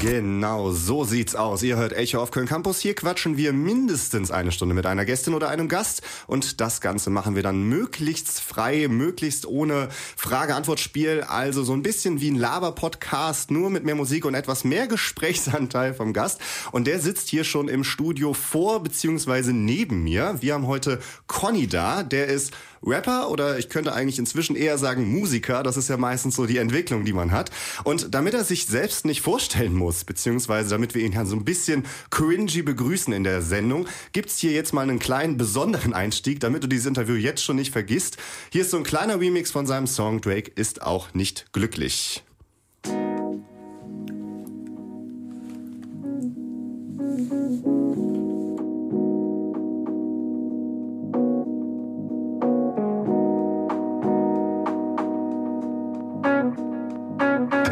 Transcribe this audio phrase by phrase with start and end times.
[0.00, 1.62] Genau, so sieht's aus.
[1.62, 2.80] Ihr hört Echo auf Köln Campus.
[2.80, 6.02] Hier quatschen wir mindestens eine Stunde mit einer Gästin oder einem Gast.
[6.26, 11.22] Und das Ganze machen wir dann möglichst frei, möglichst ohne Frage-Antwort-Spiel.
[11.22, 15.94] Also so ein bisschen wie ein Laber-Podcast, nur mit mehr Musik und etwas mehr Gesprächsanteil
[15.94, 16.40] vom Gast.
[16.72, 20.36] Und der sitzt hier schon im Studio vor beziehungsweise neben mir.
[20.40, 22.02] Wir haben heute Conny da.
[22.02, 22.52] Der ist
[22.86, 25.62] Rapper oder ich könnte eigentlich inzwischen eher sagen Musiker.
[25.62, 27.50] Das ist ja meistens so die Entwicklung, die man hat.
[27.84, 31.44] Und damit er sich selbst nicht vorstellen muss, beziehungsweise damit wir ihn ja so ein
[31.44, 36.62] bisschen cringy begrüßen in der Sendung, gibt's hier jetzt mal einen kleinen besonderen Einstieg, damit
[36.62, 38.16] du dieses Interview jetzt schon nicht vergisst.
[38.50, 42.22] Hier ist so ein kleiner Remix von seinem Song Drake ist auch nicht glücklich.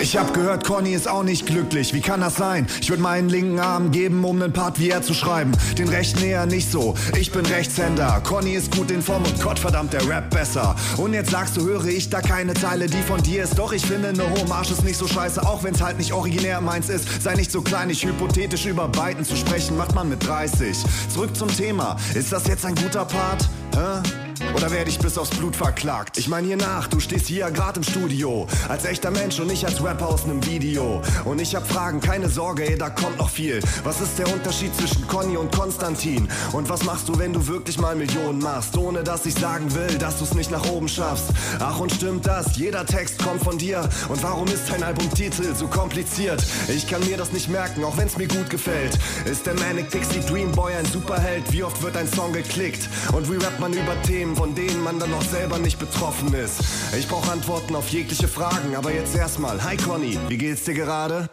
[0.02, 1.94] Ich hab gehört, Conny ist auch nicht glücklich.
[1.94, 2.66] Wie kann das sein?
[2.80, 5.52] Ich würde meinen linken Arm geben, um nen Part wie er zu schreiben.
[5.78, 6.96] Den rechten eher nicht so.
[7.16, 8.20] Ich bin Rechtshänder.
[8.26, 10.74] Conny ist gut in Form und Gottverdammt, der Rap besser.
[10.96, 13.56] Und jetzt sagst du, höre ich da keine Zeile, die von dir ist.
[13.56, 16.88] Doch ich finde, ne Hommage ist nicht so scheiße, auch wenn's halt nicht originär meins
[16.88, 17.22] ist.
[17.22, 20.78] Sei nicht so kleinig, hypothetisch über Beiden zu sprechen, macht man mit 30.
[21.14, 21.96] Zurück zum Thema.
[22.14, 23.48] Ist das jetzt ein guter Part?
[23.76, 24.31] Hä?
[24.54, 26.18] Oder werde ich bis aufs Blut verklagt?
[26.18, 28.46] Ich mein hier nach, du stehst hier grad im Studio.
[28.68, 31.02] Als echter Mensch und nicht als Rapper aus nem Video.
[31.24, 33.60] Und ich hab Fragen, keine Sorge, ey, da kommt noch viel.
[33.84, 36.28] Was ist der Unterschied zwischen Conny und Konstantin?
[36.52, 38.76] Und was machst du, wenn du wirklich mal Millionen machst?
[38.76, 41.26] Ohne dass ich sagen will, dass du's nicht nach oben schaffst.
[41.58, 43.88] Ach und stimmt das, jeder Text kommt von dir.
[44.08, 46.42] Und warum ist dein Albumtitel so kompliziert?
[46.68, 48.98] Ich kann mir das nicht merken, auch wenn's mir gut gefällt.
[49.24, 51.50] Ist der Manic Pixie Dream Boy ein Superheld?
[51.52, 52.88] Wie oft wird ein Song geklickt?
[53.12, 56.60] Und wie rappt man über Themen, von denen man dann noch selber nicht betroffen ist?
[56.98, 59.62] Ich brauch Antworten auf jegliche Fragen, aber jetzt erstmal.
[59.62, 61.28] Hi Conny, wie geht's dir gerade?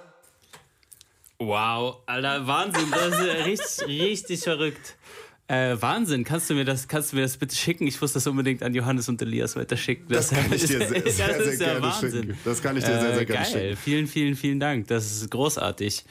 [1.39, 4.95] Wow, Alter, Wahnsinn, das ist ja richtig, richtig verrückt.
[5.47, 7.87] Äh, Wahnsinn, kannst du mir das, kannst du mir das bitte schicken?
[7.87, 10.05] Ich muss das unbedingt an Johannes und Elias weiter schicken.
[10.09, 12.11] Das kann ich dir sehr, sehr, das sehr, ja gerne Wahnsinn.
[12.11, 12.37] schicken.
[12.45, 13.51] Das kann ich dir sehr, sehr Äh, gerne geil.
[13.69, 13.77] schicken.
[13.77, 14.87] Vielen, vielen, vielen Dank.
[14.89, 16.05] Das ist großartig.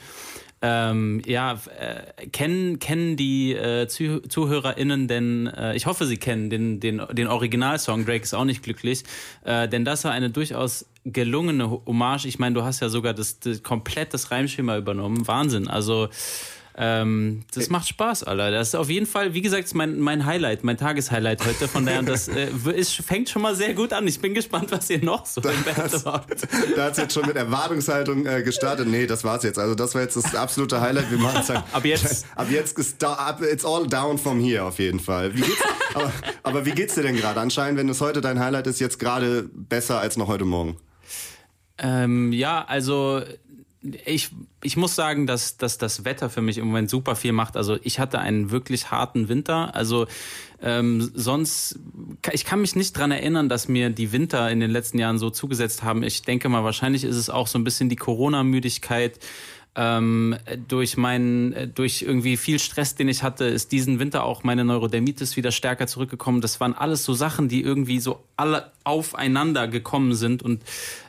[0.61, 6.49] Ähm, ja, äh, kennen, kennen die äh, Zuh ZuhörerInnen denn, äh, ich hoffe, sie kennen
[6.49, 9.03] den, den, den Originalsong Drake ist auch nicht glücklich,
[9.45, 12.25] äh, denn das war eine durchaus gelungene Hommage.
[12.25, 15.27] Ich meine, du hast ja sogar das, das komplett das Reimschema übernommen.
[15.27, 15.67] Wahnsinn.
[15.67, 16.09] Also,
[16.81, 18.51] ähm, das macht Spaß, Alter.
[18.51, 21.67] Das ist auf jeden Fall, wie gesagt, mein, mein Highlight, mein Tageshighlight heute.
[21.67, 24.07] Von daher, das äh, ist, fängt schon mal sehr gut an.
[24.07, 25.75] Ich bin gespannt, was ihr noch so im Bett
[26.05, 26.47] habt.
[26.77, 28.87] Da hat's jetzt schon mit Erwartungshaltung äh, gestartet.
[28.87, 29.59] Nee, das war's jetzt.
[29.59, 31.11] Also das war jetzt das absolute Highlight.
[31.11, 32.25] Wir machen es Ab jetzt.
[32.37, 35.35] Ab jetzt ist da, ab, it's all down from here auf jeden Fall.
[35.35, 35.61] Wie geht's,
[35.93, 36.13] aber,
[36.43, 37.41] aber wie geht's dir denn gerade?
[37.41, 40.77] Anscheinend, wenn es heute dein Highlight ist, jetzt gerade besser als noch heute Morgen.
[41.77, 43.21] Ähm, ja, also
[43.81, 44.31] ich,
[44.61, 47.55] ich muss sagen, dass, dass das Wetter für mich im Moment super viel macht.
[47.55, 49.73] Also ich hatte einen wirklich harten Winter.
[49.73, 50.05] Also
[50.61, 51.79] ähm, sonst,
[52.33, 55.29] ich kann mich nicht dran erinnern, dass mir die Winter in den letzten Jahren so
[55.29, 56.03] zugesetzt haben.
[56.03, 59.19] Ich denke mal, wahrscheinlich ist es auch so ein bisschen die Corona-Müdigkeit.
[59.75, 60.35] Ähm,
[60.67, 65.37] durch meinen, durch irgendwie viel Stress, den ich hatte, ist diesen Winter auch meine Neurodermitis
[65.37, 66.41] wieder stärker zurückgekommen.
[66.41, 70.63] Das waren alles so Sachen, die irgendwie so alle aufeinander gekommen sind und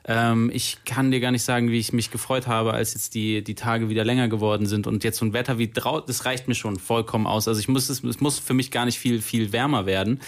[0.05, 3.43] ähm, ich kann dir gar nicht sagen, wie ich mich gefreut habe, als jetzt die,
[3.43, 6.49] die Tage wieder länger geworden sind und jetzt so ein Wetter wie draußen, das reicht
[6.49, 7.49] mir schon vollkommen aus.
[7.49, 10.21] Also ich muss, es, es muss für mich gar nicht viel, viel wärmer werden.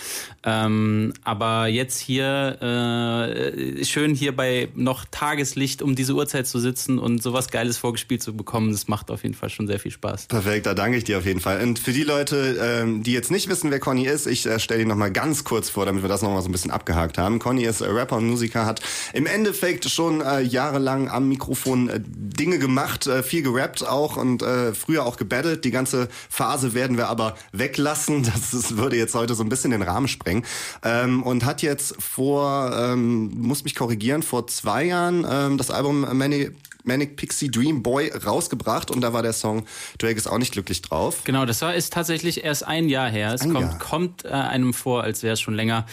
[0.44, 6.98] Ähm, aber jetzt hier, äh, schön hier bei noch Tageslicht um diese Uhrzeit zu sitzen
[6.98, 10.26] und sowas Geiles vorgespielt zu bekommen, das macht auf jeden Fall schon sehr viel Spaß.
[10.26, 11.62] Perfekt, da danke ich dir auf jeden Fall.
[11.62, 14.82] Und für die Leute, ähm, die jetzt nicht wissen, wer Conny ist, ich äh, stelle
[14.82, 17.38] ihn nochmal ganz kurz vor, damit wir das nochmal so ein bisschen abgehakt haben.
[17.38, 18.80] Conny ist äh, Rapper und Musiker, hat
[19.12, 24.42] im Endeffekt schon äh, jahrelang am Mikrofon äh, Dinge gemacht, äh, viel gerappt auch und
[24.42, 25.64] äh, früher auch gebattelt.
[25.64, 28.22] Die ganze Phase werden wir aber weglassen.
[28.32, 30.44] Das ist, würde jetzt heute so ein bisschen den Rahmen sprengen.
[30.82, 36.00] Ähm, und hat jetzt vor, ähm, muss mich korrigieren, vor zwei Jahren ähm, das Album
[36.16, 36.54] Manic,
[36.84, 39.64] Manic Pixie Dream Boy rausgebracht und da war der Song
[39.99, 41.23] Drake ist auch nicht glücklich drauf.
[41.25, 43.32] Genau, das war ist tatsächlich erst ein Jahr her.
[43.34, 43.79] Es kommt, Jahr.
[43.79, 45.87] kommt äh, einem vor, als wäre es schon länger.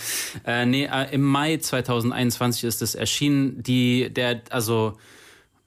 [0.45, 3.61] Äh, nee, äh, im Mai 2021 ist es erschienen.
[3.63, 4.97] Die, der, also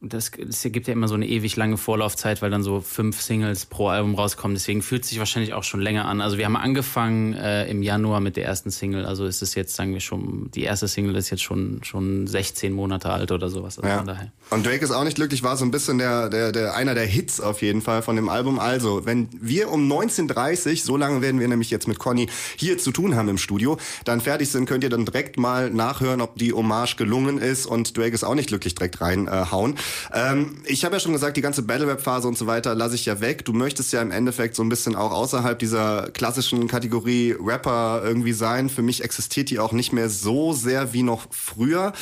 [0.02, 3.66] das, es gibt ja immer so eine ewig lange Vorlaufzeit, weil dann so fünf Singles
[3.66, 4.56] pro Album rauskommen.
[4.56, 6.20] Deswegen fühlt es sich wahrscheinlich auch schon länger an.
[6.20, 9.06] Also wir haben angefangen äh, im Januar mit der ersten Single.
[9.06, 12.72] Also ist es jetzt, sagen wir schon, die erste Single ist jetzt schon, schon 16
[12.72, 13.78] Monate alt oder sowas.
[13.78, 14.28] Also ja.
[14.50, 17.06] Und Drake ist auch nicht glücklich, war so ein bisschen der, der, der, einer der
[17.06, 18.58] Hits auf jeden Fall von dem Album.
[18.58, 22.90] Also, wenn wir um 19.30 so lange werden wir nämlich jetzt mit Conny hier zu
[22.90, 26.52] tun haben im Studio, dann fertig sind, könnt ihr dann direkt mal nachhören, ob die
[26.52, 29.76] Hommage gelungen ist und Drake ist auch nicht glücklich direkt reinhauen.
[29.76, 29.78] Äh,
[30.12, 32.94] ähm, ich habe ja schon gesagt, die ganze Battle Rap Phase und so weiter lasse
[32.94, 33.44] ich ja weg.
[33.44, 38.32] Du möchtest ja im Endeffekt so ein bisschen auch außerhalb dieser klassischen Kategorie Rapper irgendwie
[38.32, 38.68] sein.
[38.68, 41.92] Für mich existiert die auch nicht mehr so sehr wie noch früher.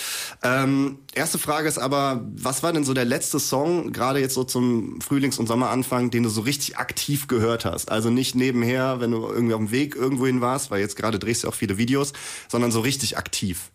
[0.42, 4.44] Ähm, erste Frage ist aber, was war denn so der letzte Song, gerade jetzt so
[4.44, 7.90] zum Frühlings- und Sommeranfang, den du so richtig aktiv gehört hast?
[7.90, 11.44] Also nicht nebenher, wenn du irgendwie auf dem Weg irgendwohin warst, weil jetzt gerade drehst
[11.44, 12.12] du auch viele Videos,
[12.48, 13.70] sondern so richtig aktiv.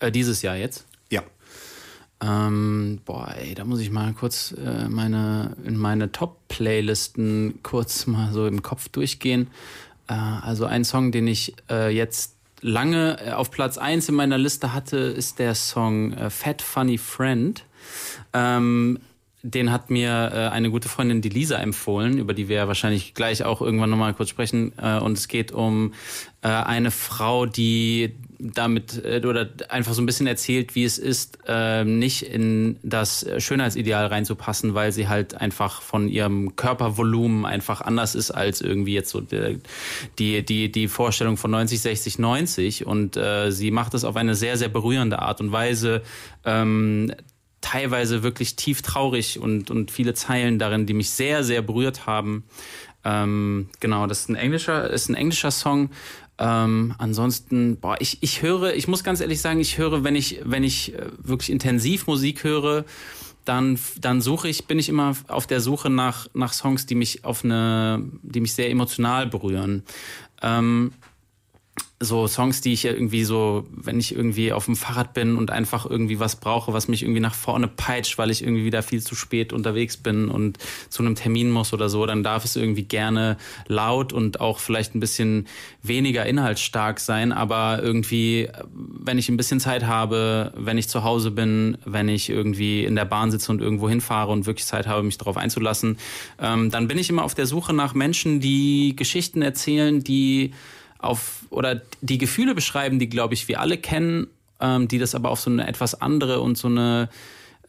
[0.00, 0.84] Äh, dieses Jahr jetzt?
[2.22, 8.32] Ähm, boah, ey, da muss ich mal kurz äh, meine, in meine Top-Playlisten kurz mal
[8.32, 9.48] so im Kopf durchgehen.
[10.08, 14.38] Äh, also ein Song, den ich äh, jetzt lange äh, auf Platz 1 in meiner
[14.38, 17.64] Liste hatte, ist der Song äh, Fat Funny Friend.
[18.32, 19.00] Ähm,
[19.42, 23.12] den hat mir äh, eine gute Freundin, die Lisa, empfohlen, über die wir ja wahrscheinlich
[23.12, 24.70] gleich auch irgendwann nochmal kurz sprechen.
[24.70, 25.92] Und es geht um
[26.40, 28.14] eine Frau, die
[28.52, 33.26] damit äh, oder einfach so ein bisschen erzählt, wie es ist, äh, nicht in das
[33.38, 39.10] Schönheitsideal reinzupassen, weil sie halt einfach von ihrem Körpervolumen einfach anders ist als irgendwie jetzt
[39.10, 39.60] so die
[40.18, 44.56] die die, Vorstellung von 90 60 90 und äh, sie macht es auf eine sehr
[44.56, 46.02] sehr berührende Art und Weise
[46.44, 47.10] ähm,
[47.64, 52.44] teilweise wirklich tief traurig und, und viele Zeilen darin, die mich sehr, sehr berührt haben.
[53.04, 55.90] Ähm, genau, das ist ein englischer, ist ein englischer Song.
[56.38, 60.40] Ähm, ansonsten, boah, ich, ich höre, ich muss ganz ehrlich sagen, ich höre, wenn ich,
[60.44, 62.84] wenn ich äh, wirklich intensiv Musik höre,
[63.44, 67.24] dann, dann suche ich, bin ich immer auf der Suche nach, nach Songs, die mich
[67.24, 69.82] auf eine, die mich sehr emotional berühren.
[70.42, 70.92] Ähm,
[72.00, 75.88] so Songs, die ich irgendwie so, wenn ich irgendwie auf dem Fahrrad bin und einfach
[75.88, 79.14] irgendwie was brauche, was mich irgendwie nach vorne peitscht, weil ich irgendwie wieder viel zu
[79.14, 83.36] spät unterwegs bin und zu einem Termin muss oder so, dann darf es irgendwie gerne
[83.66, 85.46] laut und auch vielleicht ein bisschen
[85.82, 91.30] weniger inhaltsstark sein, aber irgendwie, wenn ich ein bisschen Zeit habe, wenn ich zu Hause
[91.30, 95.02] bin, wenn ich irgendwie in der Bahn sitze und irgendwo hinfahre und wirklich Zeit habe,
[95.02, 95.98] mich darauf einzulassen,
[96.40, 100.52] ähm, dann bin ich immer auf der Suche nach Menschen, die Geschichten erzählen, die
[101.04, 104.26] auf oder die Gefühle beschreiben, die glaube ich wir alle kennen,
[104.60, 107.08] ähm, die das aber auf so eine etwas andere und so eine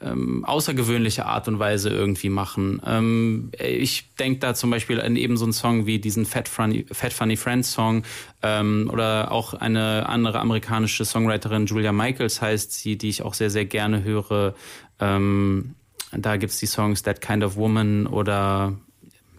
[0.02, 2.82] ähm, außergewöhnliche Art und Weise irgendwie machen.
[2.86, 6.86] Ähm, ich denke da zum Beispiel an eben so einen Song wie diesen Fat Funny,
[6.92, 8.04] Fat Funny Friends Song
[8.42, 13.50] ähm, oder auch eine andere amerikanische Songwriterin, Julia Michaels heißt sie, die ich auch sehr,
[13.50, 14.56] sehr gerne höre.
[15.00, 15.76] Ähm,
[16.12, 18.74] da gibt's die Songs That Kind of Woman oder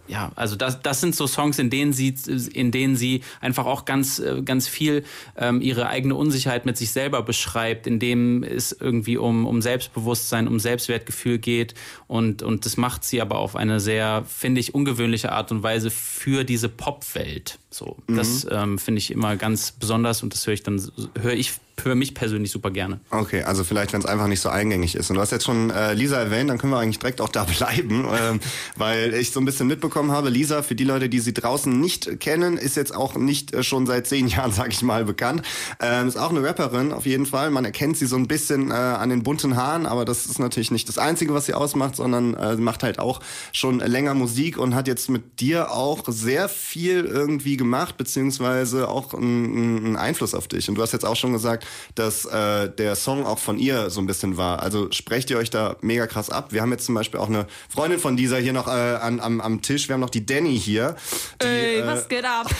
[0.08, 2.14] ja, also das, das sind so Songs, in denen sie,
[2.52, 5.04] in denen sie einfach auch ganz, ganz viel
[5.36, 10.48] ähm, ihre eigene Unsicherheit mit sich selber beschreibt, in dem es irgendwie um, um Selbstbewusstsein,
[10.48, 11.74] um Selbstwertgefühl geht
[12.06, 15.90] und, und das macht sie aber auf eine sehr, finde ich, ungewöhnliche Art und Weise
[15.90, 17.58] für diese Popwelt.
[17.76, 18.16] So, mhm.
[18.16, 20.80] das ähm, finde ich immer ganz besonders und das höre ich dann,
[21.20, 23.00] höre ich für mich persönlich super gerne.
[23.10, 25.10] Okay, also vielleicht, wenn es einfach nicht so eingängig ist.
[25.10, 27.44] Und du hast jetzt schon äh, Lisa erwähnt, dann können wir eigentlich direkt auch da
[27.58, 28.40] bleiben, ähm,
[28.76, 32.18] weil ich so ein bisschen mitbekommen habe, Lisa, für die Leute, die sie draußen nicht
[32.18, 35.42] kennen, ist jetzt auch nicht äh, schon seit zehn Jahren, sag ich mal, bekannt.
[35.80, 37.50] Ähm, ist auch eine Rapperin, auf jeden Fall.
[37.50, 40.70] Man erkennt sie so ein bisschen äh, an den bunten Haaren, aber das ist natürlich
[40.70, 43.20] nicht das Einzige, was sie ausmacht, sondern äh, macht halt auch
[43.52, 47.65] schon länger Musik und hat jetzt mit dir auch sehr viel irgendwie gemacht,
[47.96, 50.68] beziehungsweise auch einen Einfluss auf dich.
[50.68, 54.00] Und du hast jetzt auch schon gesagt, dass äh, der Song auch von ihr so
[54.00, 54.62] ein bisschen war.
[54.62, 56.52] Also sprecht ihr euch da mega krass ab.
[56.52, 59.40] Wir haben jetzt zum Beispiel auch eine Freundin von dieser hier noch äh, an, am,
[59.40, 59.88] am Tisch.
[59.88, 60.96] Wir haben noch die Danny hier.
[61.42, 62.48] Die, Ey, äh, was geht ab?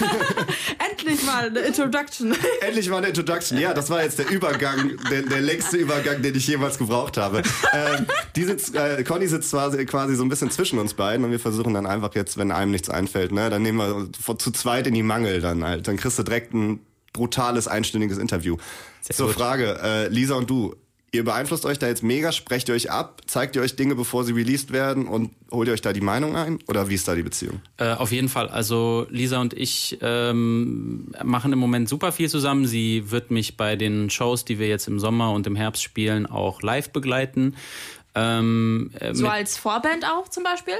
[0.90, 2.34] Endlich mal eine Introduction.
[2.60, 3.58] Endlich mal eine Introduction.
[3.58, 7.42] Ja, das war jetzt der Übergang, der, der längste Übergang, den ich jemals gebraucht habe.
[7.72, 11.30] Ähm, die sitzt, äh, Conny sitzt quasi, quasi so ein bisschen zwischen uns beiden und
[11.30, 14.86] wir versuchen dann einfach jetzt, wenn einem nichts einfällt, ne, dann nehmen wir zu zweit
[14.86, 15.86] in die Mangel dann halt.
[15.88, 16.80] Dann kriegst du direkt ein
[17.12, 18.56] brutales einstündiges Interview.
[19.00, 19.36] Sehr Zur gut.
[19.36, 20.74] Frage, äh, Lisa und du,
[21.12, 24.24] ihr beeinflusst euch da jetzt mega, sprecht ihr euch ab, zeigt ihr euch Dinge, bevor
[24.24, 26.58] sie released werden und holt ihr euch da die Meinung ein?
[26.68, 27.60] Oder wie ist da die Beziehung?
[27.78, 28.48] Äh, auf jeden Fall.
[28.48, 32.66] Also Lisa und ich ähm, machen im Moment super viel zusammen.
[32.66, 36.26] Sie wird mich bei den Shows, die wir jetzt im Sommer und im Herbst spielen,
[36.26, 37.56] auch live begleiten.
[38.14, 40.74] Ähm, so als Vorband auch zum Beispiel?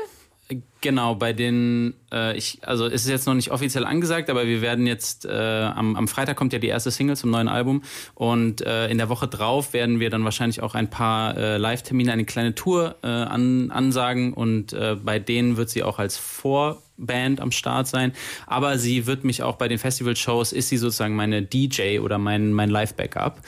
[0.87, 4.63] Genau, bei den, äh, ich, also es ist jetzt noch nicht offiziell angesagt, aber wir
[4.63, 7.83] werden jetzt, äh, am, am Freitag kommt ja die erste Single zum neuen Album
[8.15, 12.13] und äh, in der Woche drauf werden wir dann wahrscheinlich auch ein paar äh, Live-Termine,
[12.13, 16.81] eine kleine Tour äh, an, ansagen und äh, bei denen wird sie auch als Vor-
[16.99, 18.13] Band am Start sein,
[18.47, 22.53] aber sie wird mich auch bei den Festival-Shows, ist sie sozusagen meine DJ oder mein,
[22.53, 23.41] mein Live-Backup.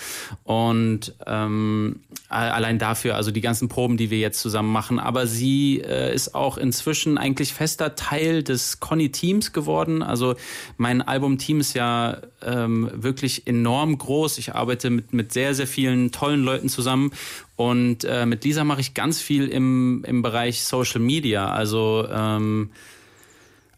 [0.44, 5.80] Und ähm, allein dafür, also die ganzen Proben, die wir jetzt zusammen machen, aber sie
[5.80, 10.02] äh, ist auch inzwischen eigentlich fester Teil des Conny-Teams geworden.
[10.02, 10.34] Also
[10.78, 14.38] mein Album-Team ist ja ähm, wirklich enorm groß.
[14.38, 17.12] Ich arbeite mit, mit sehr, sehr vielen tollen Leuten zusammen
[17.56, 21.50] und äh, mit Lisa mache ich ganz viel im, im Bereich Social Media.
[21.50, 22.70] Also ähm,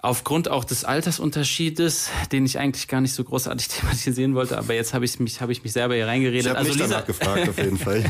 [0.03, 4.95] aufgrund auch des Altersunterschiedes, den ich eigentlich gar nicht so großartig thematisieren wollte, aber jetzt
[4.95, 6.43] habe ich mich habe ich mich selber hier reingeredet.
[6.43, 8.05] Ich habe also Lisa, danach gefragt auf jeden Fall.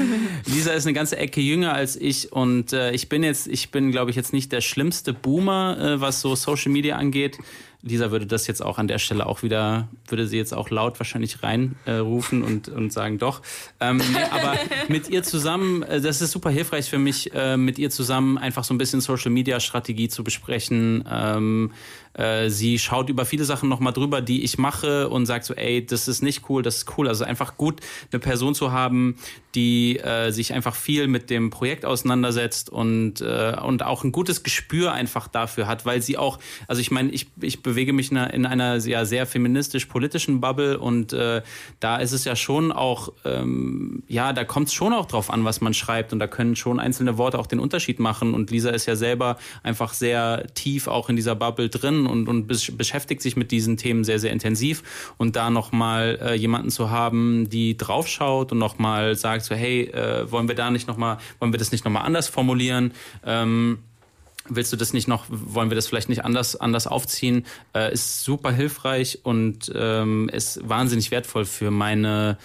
[0.46, 3.90] Lisa ist eine ganze Ecke jünger als ich und äh, ich bin jetzt ich bin
[3.90, 7.38] glaube ich jetzt nicht der schlimmste Boomer, äh, was so Social Media angeht.
[7.82, 10.98] Lisa würde das jetzt auch an der Stelle auch wieder, würde sie jetzt auch laut
[10.98, 13.40] wahrscheinlich reinrufen äh, und, und sagen, doch.
[13.78, 14.54] Ähm, nee, aber
[14.88, 18.64] mit ihr zusammen, äh, das ist super hilfreich für mich, äh, mit ihr zusammen einfach
[18.64, 21.04] so ein bisschen Social Media Strategie zu besprechen.
[21.08, 21.72] Ähm,
[22.14, 25.84] äh, sie schaut über viele Sachen nochmal drüber, die ich mache und sagt so, ey,
[25.84, 27.08] das ist nicht cool, das ist cool.
[27.08, 27.80] Also einfach gut,
[28.12, 29.16] eine Person zu haben,
[29.54, 34.42] die äh, sich einfach viel mit dem Projekt auseinandersetzt und, äh, und auch ein gutes
[34.42, 38.18] Gespür einfach dafür hat, weil sie auch, also ich meine, ich, ich bewege mich in
[38.18, 41.42] einer, in einer ja, sehr feministisch-politischen Bubble und äh,
[41.80, 45.44] da ist es ja schon auch, ähm, ja, da kommt es schon auch drauf an,
[45.44, 48.70] was man schreibt und da können schon einzelne Worte auch den Unterschied machen und Lisa
[48.70, 53.36] ist ja selber einfach sehr tief auch in dieser Bubble drin und, und beschäftigt sich
[53.36, 55.12] mit diesen Themen sehr, sehr intensiv.
[55.16, 60.30] Und da nochmal äh, jemanden zu haben, die draufschaut und nochmal sagt so, hey, äh,
[60.30, 62.92] wollen wir da nicht nochmal, wollen wir das nicht nochmal anders formulieren?
[63.24, 63.78] Ähm,
[64.48, 68.24] willst du das nicht noch, wollen wir das vielleicht nicht anders, anders aufziehen, äh, ist
[68.24, 72.38] super hilfreich und ähm, ist wahnsinnig wertvoll für meine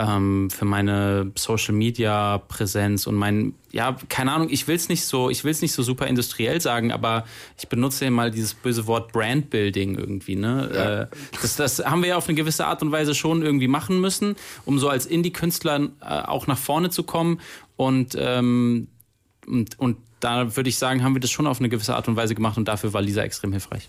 [0.00, 5.04] ähm, für meine Social Media Präsenz und mein, ja, keine Ahnung, ich will es nicht
[5.04, 7.24] so, ich will es nicht so super industriell sagen, aber
[7.58, 10.70] ich benutze ja mal dieses böse Wort Brandbuilding irgendwie, ne?
[10.72, 11.02] Ja.
[11.02, 11.06] Äh,
[11.42, 14.36] das, das haben wir ja auf eine gewisse Art und Weise schon irgendwie machen müssen,
[14.64, 17.40] um so als Indie-Künstler äh, auch nach vorne zu kommen
[17.76, 18.88] und, ähm,
[19.46, 22.16] und, und da würde ich sagen, haben wir das schon auf eine gewisse Art und
[22.16, 23.88] Weise gemacht und dafür war Lisa extrem hilfreich.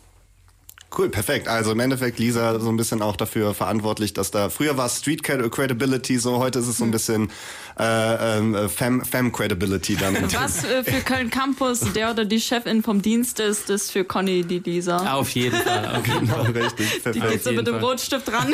[0.95, 1.47] Cool, perfekt.
[1.47, 5.23] Also im Endeffekt Lisa so ein bisschen auch dafür verantwortlich, dass da früher war Street
[5.23, 7.29] Credibility, so heute ist es so ein bisschen
[7.79, 10.15] äh, ähm, Fam, Fam Credibility dann.
[10.33, 14.43] Was äh, für Köln Campus der oder die Chefin vom Dienst ist, ist für Conny
[14.43, 15.13] die Lisa.
[15.13, 15.97] Auf jeden Fall.
[15.97, 16.11] Okay.
[16.19, 17.03] genau, richtig.
[17.03, 17.15] Perfekt.
[17.15, 18.53] Die geht so mit dem Rotstift ran.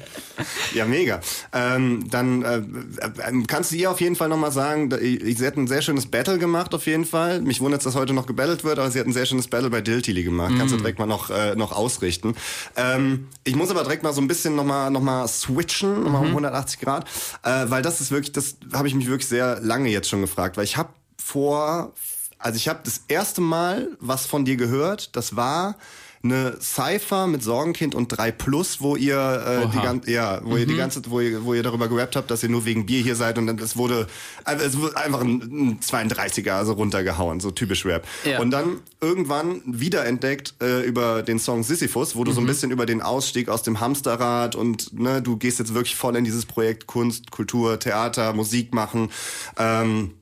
[0.74, 1.20] ja, mega.
[1.54, 5.66] Ähm, dann äh, äh, kannst du ihr auf jeden Fall nochmal sagen, sie hat ein
[5.66, 7.40] sehr schönes Battle gemacht auf jeden Fall.
[7.40, 9.70] Mich wundert es, dass heute noch gebattelt wird, aber sie hat ein sehr schönes Battle
[9.70, 10.52] bei Diltily gemacht.
[10.52, 10.58] Mm.
[10.58, 12.34] Kannst du direkt mal noch äh, noch ausrichten.
[12.76, 16.28] Ähm, ich muss aber direkt mal so ein bisschen nochmal noch mal switchen, nochmal mhm.
[16.28, 17.08] um 180 Grad,
[17.42, 20.56] äh, weil das ist wirklich, das habe ich mich wirklich sehr lange jetzt schon gefragt,
[20.56, 20.90] weil ich habe
[21.22, 21.92] vor,
[22.38, 25.76] also ich habe das erste Mal was von dir gehört, das war
[26.24, 30.56] eine Cypher mit Sorgenkind und 3 Plus, wo ihr äh, die ganze ja, wo mhm.
[30.56, 30.78] ihr die mhm.
[30.78, 33.36] ganze wo ihr, wo ihr darüber gerappt habt, dass ihr nur wegen Bier hier seid
[33.38, 34.06] und dann es wurde
[34.44, 38.06] also es wurde einfach ein, ein 32er also runtergehauen, so typisch Rap.
[38.24, 38.40] Ja.
[38.40, 42.34] Und dann irgendwann wiederentdeckt äh, über den Song Sisyphus, wo du mhm.
[42.34, 42.48] so ein mhm.
[42.48, 46.24] bisschen über den Ausstieg aus dem Hamsterrad und ne, du gehst jetzt wirklich voll in
[46.24, 49.10] dieses Projekt Kunst, Kultur, Theater, Musik machen.
[49.58, 50.12] Ähm,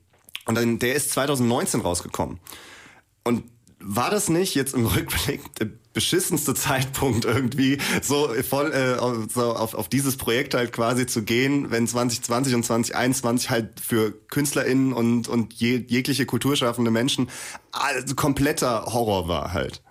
[0.45, 2.39] und dann der ist 2019 rausgekommen.
[3.23, 3.43] Und
[3.79, 8.97] war das nicht jetzt im Rückblick der beschissenste Zeitpunkt irgendwie so voll äh,
[9.29, 14.11] so auf, auf dieses Projekt halt quasi zu gehen, wenn 2020 und 2021 halt für
[14.29, 17.29] KünstlerInnen und, und je, jegliche kulturschaffende Menschen
[17.71, 19.81] also kompletter Horror war halt.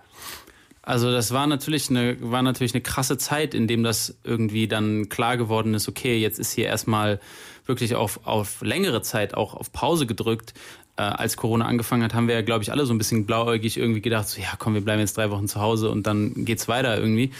[0.81, 5.07] Also das war natürlich eine war natürlich eine krasse Zeit, in dem das irgendwie dann
[5.07, 7.21] klar geworden ist, okay, jetzt ist hier erstmal
[7.65, 10.53] wirklich auf, auf längere Zeit auch auf Pause gedrückt
[10.97, 13.77] äh, als Corona angefangen hat, haben wir ja, glaube ich, alle so ein bisschen blauäugig
[13.77, 16.67] irgendwie gedacht, so, ja, komm, wir bleiben jetzt drei Wochen zu Hause und dann geht's
[16.67, 17.31] weiter irgendwie.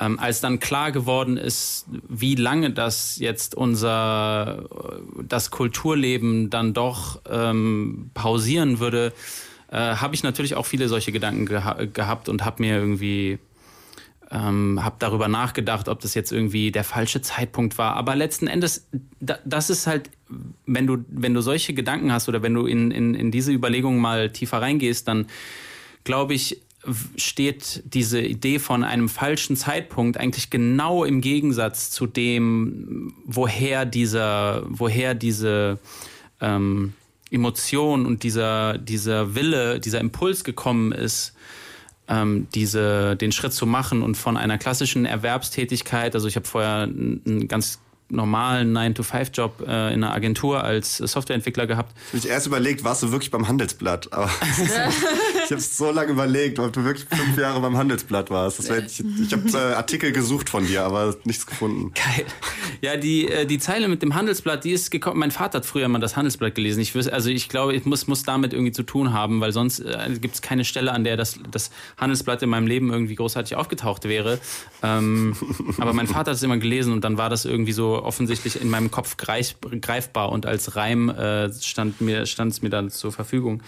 [0.00, 4.64] Ähm, als dann klar geworden ist, wie lange das jetzt unser,
[5.22, 9.12] das Kulturleben dann doch ähm, pausieren würde,
[9.70, 13.38] äh, habe ich natürlich auch viele solche Gedanken geha gehabt und habe mir irgendwie
[14.30, 17.94] ähm, habe darüber nachgedacht, ob das jetzt irgendwie der falsche Zeitpunkt war.
[17.94, 18.88] Aber letzten Endes,
[19.20, 20.10] da, das ist halt,
[20.66, 24.00] wenn du, wenn du solche Gedanken hast oder wenn du in, in, in diese Überlegungen
[24.00, 25.26] mal tiefer reingehst, dann
[26.04, 26.60] glaube ich,
[27.16, 34.64] steht diese Idee von einem falschen Zeitpunkt eigentlich genau im Gegensatz zu dem, woher dieser,
[34.68, 35.78] woher diese
[36.40, 36.92] ähm,
[37.30, 41.34] Emotion und dieser, dieser Wille, dieser Impuls gekommen ist,
[42.06, 46.82] ähm, diese, den Schritt zu machen und von einer klassischen Erwerbstätigkeit, also ich habe vorher
[46.82, 47.80] einen ganz
[48.14, 51.94] normalen 9-to-5-Job äh, in einer Agentur als Softwareentwickler gehabt.
[52.12, 54.12] Ich habe erst überlegt, warst du wirklich beim Handelsblatt?
[54.12, 54.30] Aber
[55.44, 58.58] ich habe so lange überlegt, ob du wirklich fünf Jahre beim Handelsblatt warst.
[58.58, 61.92] Das wär, ich ich habe äh, Artikel gesucht von dir, aber nichts gefunden.
[61.94, 62.26] Geil.
[62.80, 65.18] Ja, die, äh, die Zeile mit dem Handelsblatt, die ist gekommen.
[65.18, 66.80] Mein Vater hat früher mal das Handelsblatt gelesen.
[66.80, 69.80] Ich wüs, also ich glaube, ich muss, muss damit irgendwie zu tun haben, weil sonst
[69.80, 73.56] äh, gibt es keine Stelle, an der das, das Handelsblatt in meinem Leben irgendwie großartig
[73.56, 74.38] aufgetaucht wäre.
[74.82, 75.36] Ähm,
[75.78, 78.68] aber mein Vater hat es immer gelesen und dann war das irgendwie so offensichtlich in
[78.68, 83.12] meinem Kopf greif, greifbar und als Reim äh, stand mir stand es mir dann zur
[83.12, 83.62] Verfügung.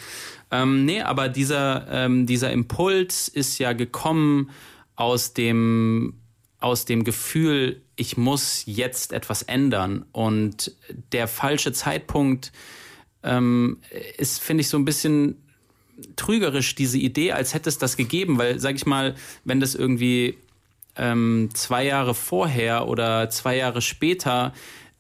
[0.51, 4.51] Ähm, nee, aber dieser ähm, dieser Impuls ist ja gekommen
[4.95, 6.15] aus dem
[6.59, 10.73] aus dem Gefühl, ich muss jetzt etwas ändern und
[11.13, 12.53] der falsche Zeitpunkt
[13.23, 13.79] ähm,
[14.17, 15.37] ist, finde ich, so ein bisschen
[16.17, 19.15] trügerisch diese Idee, als hätte es das gegeben, weil, sag ich mal,
[19.45, 20.37] wenn das irgendwie
[20.97, 24.53] ähm, zwei Jahre vorher oder zwei Jahre später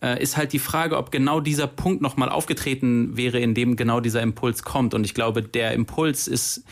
[0.03, 4.00] äh, ist halt die Frage, ob genau dieser Punkt nochmal aufgetreten wäre, in dem genau
[4.00, 4.95] dieser Impuls kommt.
[4.95, 6.65] Und ich glaube, der Impuls ist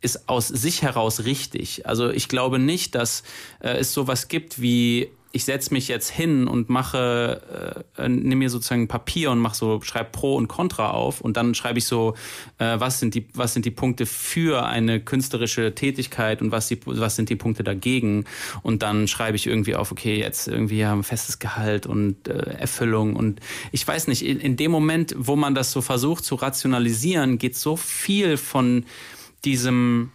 [0.00, 1.86] ist aus sich heraus richtig.
[1.86, 3.24] Also ich glaube nicht, dass
[3.60, 8.36] äh, es sowas gibt wie ich setze mich jetzt hin und mache, äh, äh nehme
[8.36, 11.84] mir sozusagen Papier und mache so, schreibe Pro und Contra auf und dann schreibe ich
[11.84, 12.14] so,
[12.58, 16.80] äh, was sind die, was sind die Punkte für eine künstlerische Tätigkeit und was die,
[16.84, 18.24] was sind die Punkte dagegen?
[18.62, 23.14] Und dann schreibe ich irgendwie auf, okay, jetzt irgendwie haben festes Gehalt und äh, Erfüllung
[23.14, 27.38] und ich weiß nicht, in, in dem Moment, wo man das so versucht zu rationalisieren,
[27.38, 28.84] geht so viel von
[29.44, 30.10] diesem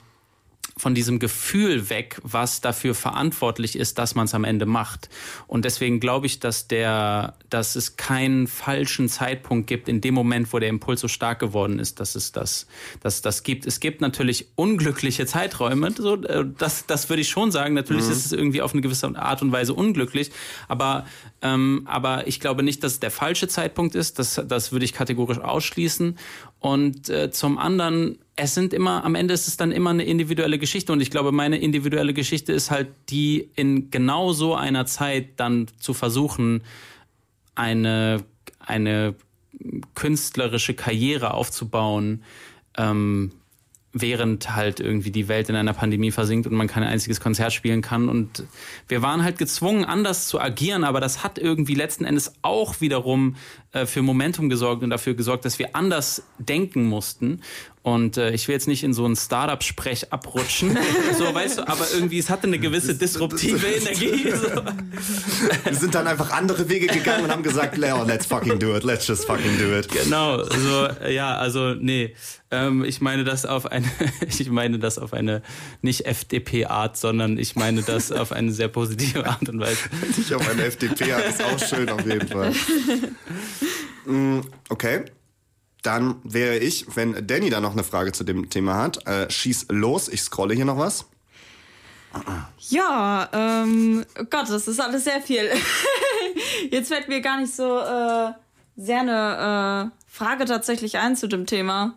[0.75, 5.10] von diesem Gefühl weg, was dafür verantwortlich ist, dass man es am Ende macht.
[5.48, 10.51] Und deswegen glaube ich, dass der, dass es keinen falschen Zeitpunkt gibt in dem Moment,
[10.51, 12.68] wo der Impuls so stark geworden ist, dass es das,
[13.01, 13.68] dass das gibt.
[13.68, 17.75] Es gibt natürlich unglückliche Zeiträume, so, äh, das, das würde ich schon sagen.
[17.75, 18.12] Natürlich mhm.
[18.12, 20.32] ist es irgendwie auf eine gewisse Art und Weise unglücklich,
[20.68, 21.06] aber,
[21.42, 24.18] ähm, aber ich glaube nicht, dass es der falsche Zeitpunkt ist.
[24.18, 26.18] Das, das würde ich kategorisch ausschließen.
[26.63, 30.58] Und äh, zum anderen es sind immer, am Ende ist es dann immer eine individuelle
[30.58, 35.32] Geschichte und ich glaube, meine individuelle Geschichte ist halt die in genau so einer Zeit
[35.38, 36.63] dann zu versuchen,
[37.53, 38.24] eine,
[38.60, 39.13] eine
[39.93, 42.24] künstlerische Karriere aufzubauen,
[42.75, 43.34] ähm,
[43.96, 47.83] während halt irgendwie die Welt in einer Pandemie versinkt und man kein einziges Konzert spielen
[47.83, 48.09] kann.
[48.09, 48.46] Und
[48.88, 53.35] wir waren halt gezwungen, anders zu agieren, aber das hat irgendwie letzten Endes auch wiederum
[53.74, 57.42] äh, für Momentum gesorgt und dafür gesorgt, dass wir anders denken mussten.
[57.81, 60.77] Und äh, ich will jetzt nicht in so einen Startup-Sprech abrutschen,
[61.18, 64.31] so weißt du, aber irgendwie es hatte eine gewisse disruptive Energie.
[64.31, 64.64] So.
[65.66, 68.86] Wir sind dann einfach andere Wege gegangen und haben gesagt, Leo, let's fucking do it,
[68.86, 69.90] let's just fucking do it.
[69.90, 72.16] Genau, so ja, also nee,
[72.51, 73.90] ähm, ich meine das auf eine,
[74.27, 75.42] ich meine das auf eine
[75.81, 79.79] nicht FDP-Art, sondern ich meine das auf eine sehr positive Art und Weise.
[80.16, 82.53] Nicht auf eine FDP-Art ist auch schön auf jeden Fall.
[84.05, 85.05] Mm, okay.
[85.81, 89.68] Dann wäre ich, wenn Danny da noch eine Frage zu dem Thema hat, äh, schieß
[89.70, 90.07] los.
[90.07, 91.05] Ich scrolle hier noch was.
[92.70, 95.50] Ja, ähm, oh Gott, das ist alles sehr viel.
[96.72, 98.31] Jetzt fällt mir gar nicht so äh,
[98.77, 101.96] sehr eine äh, Frage tatsächlich ein zu dem Thema.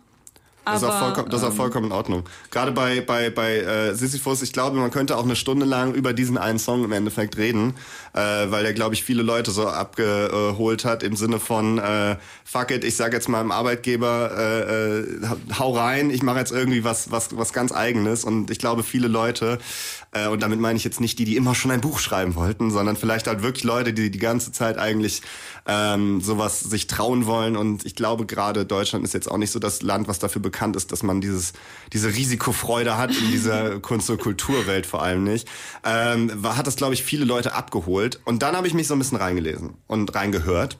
[0.73, 2.23] Das, ist auch vollkommen, das ist auch ähm, vollkommen in Ordnung.
[2.51, 6.13] Gerade bei, bei, bei äh, Sisyphus, ich glaube, man könnte auch eine Stunde lang über
[6.13, 7.73] diesen einen Song im Endeffekt reden,
[8.13, 12.71] äh, weil der, glaube ich, viele Leute so abgeholt hat im Sinne von äh, fuck
[12.71, 15.27] it, ich sag jetzt mal dem Arbeitgeber, äh, äh,
[15.59, 18.23] hau rein, ich mache jetzt irgendwie was, was, was ganz eigenes.
[18.23, 19.59] Und ich glaube, viele Leute
[20.11, 22.71] äh, und damit meine ich jetzt nicht die, die immer schon ein Buch schreiben wollten,
[22.71, 25.21] sondern vielleicht halt wirklich Leute, die die ganze Zeit eigentlich
[25.65, 27.57] ähm, sowas sich trauen wollen.
[27.57, 30.75] Und ich glaube, gerade Deutschland ist jetzt auch nicht so das Land, was dafür bekannt
[30.75, 31.53] ist, dass man dieses,
[31.93, 35.47] diese Risikofreude hat in dieser Kunst- und Kulturwelt vor allem nicht.
[35.83, 38.19] Ähm, hat das, glaube ich, viele Leute abgeholt.
[38.25, 40.77] Und dann habe ich mich so ein bisschen reingelesen und reingehört.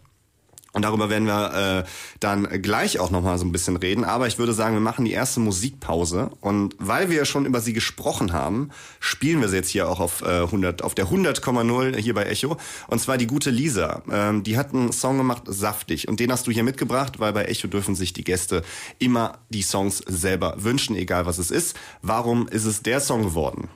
[0.73, 4.03] Und darüber werden wir äh, dann gleich auch nochmal so ein bisschen reden.
[4.03, 6.31] Aber ich würde sagen, wir machen die erste Musikpause.
[6.41, 10.21] Und weil wir schon über sie gesprochen haben, spielen wir sie jetzt hier auch auf,
[10.21, 12.57] äh, 100, auf der 100,0 hier bei Echo.
[12.87, 14.03] Und zwar die gute Lisa.
[14.11, 16.07] Ähm, die hat einen Song gemacht, Saftig.
[16.07, 18.63] Und den hast du hier mitgebracht, weil bei Echo dürfen sich die Gäste
[18.99, 21.75] immer die Songs selber wünschen, egal was es ist.
[22.01, 23.69] Warum ist es der Song geworden?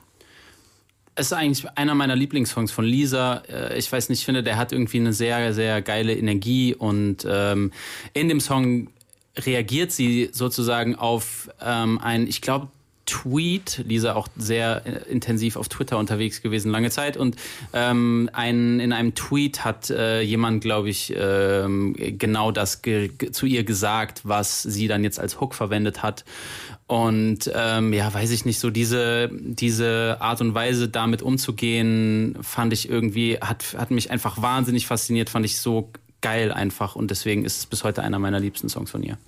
[1.14, 3.42] Es ist eigentlich einer meiner Lieblingssongs von Lisa.
[3.48, 7.26] Äh, ich weiß nicht, ich finde, der hat irgendwie eine sehr, sehr geile Energie und
[7.28, 7.72] ähm,
[8.14, 8.88] in dem Song
[9.36, 12.68] reagiert sie sozusagen auf ähm, ein, ich glaube,
[13.06, 17.16] Tweet, Lisa auch sehr äh, intensiv auf Twitter unterwegs gewesen, lange Zeit.
[17.16, 17.36] Und
[17.72, 22.80] ähm, ein, in einem Tweet hat äh, jemand, glaube ich, ähm, genau das
[23.32, 26.24] zu ihr gesagt, was sie dann jetzt als Hook verwendet hat.
[26.86, 32.72] Und ähm, ja, weiß ich nicht, so diese, diese Art und Weise, damit umzugehen, fand
[32.72, 36.94] ich irgendwie, hat, hat mich einfach wahnsinnig fasziniert, fand ich so geil einfach.
[36.94, 39.18] Und deswegen ist es bis heute einer meiner liebsten Songs von ihr.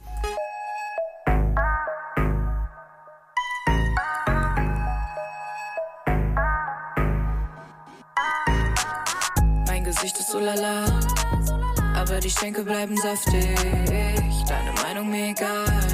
[12.39, 13.57] Schenkel bleiben saftig.
[14.49, 15.85] Deine Meinung mir egal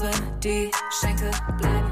[0.00, 0.10] aber
[0.42, 1.90] die Schenkel bleiben.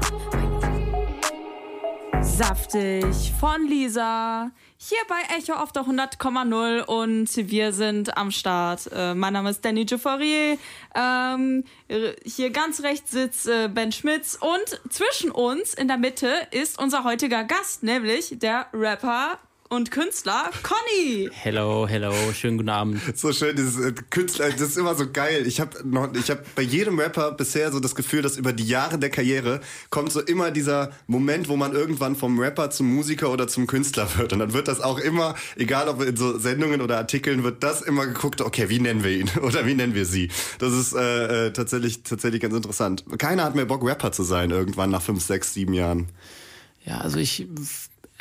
[2.21, 4.51] Saftig von Lisa.
[4.77, 8.89] Hier bei Echo auf der 100,0 und wir sind am Start.
[8.93, 10.57] Äh, mein Name ist Danny Jafarier.
[10.95, 11.65] Ähm,
[12.23, 17.03] hier ganz rechts sitzt äh, Ben Schmitz und zwischen uns in der Mitte ist unser
[17.03, 19.37] heutiger Gast, nämlich der Rapper
[19.69, 21.29] und Künstler Conny.
[21.31, 22.99] Hello, hello, schönen guten Abend.
[23.15, 25.45] So schön, dieses äh, Künstler, das ist immer so geil.
[25.45, 28.65] Ich habe noch, ich habe bei jedem Rapper bisher so das Gefühl, dass über die
[28.65, 33.31] Jahre der Karriere kommt so immer dieser Moment, wo man irgendwann vom Rapper zum Musiker
[33.31, 34.33] oder zum Künstler wird.
[34.33, 37.83] Und dann wird das auch immer, egal ob in so Sendungen oder Artikeln, wird das
[37.83, 40.29] immer geguckt, okay, wie nennen wir ihn oder wie nennen wir sie.
[40.57, 43.05] Das ist äh, äh, tatsächlich, tatsächlich ganz interessant.
[43.19, 46.07] Keiner hat mehr Bock, Rapper zu sein irgendwann nach fünf, sechs, sieben Jahren.
[46.85, 47.47] Ja, also ich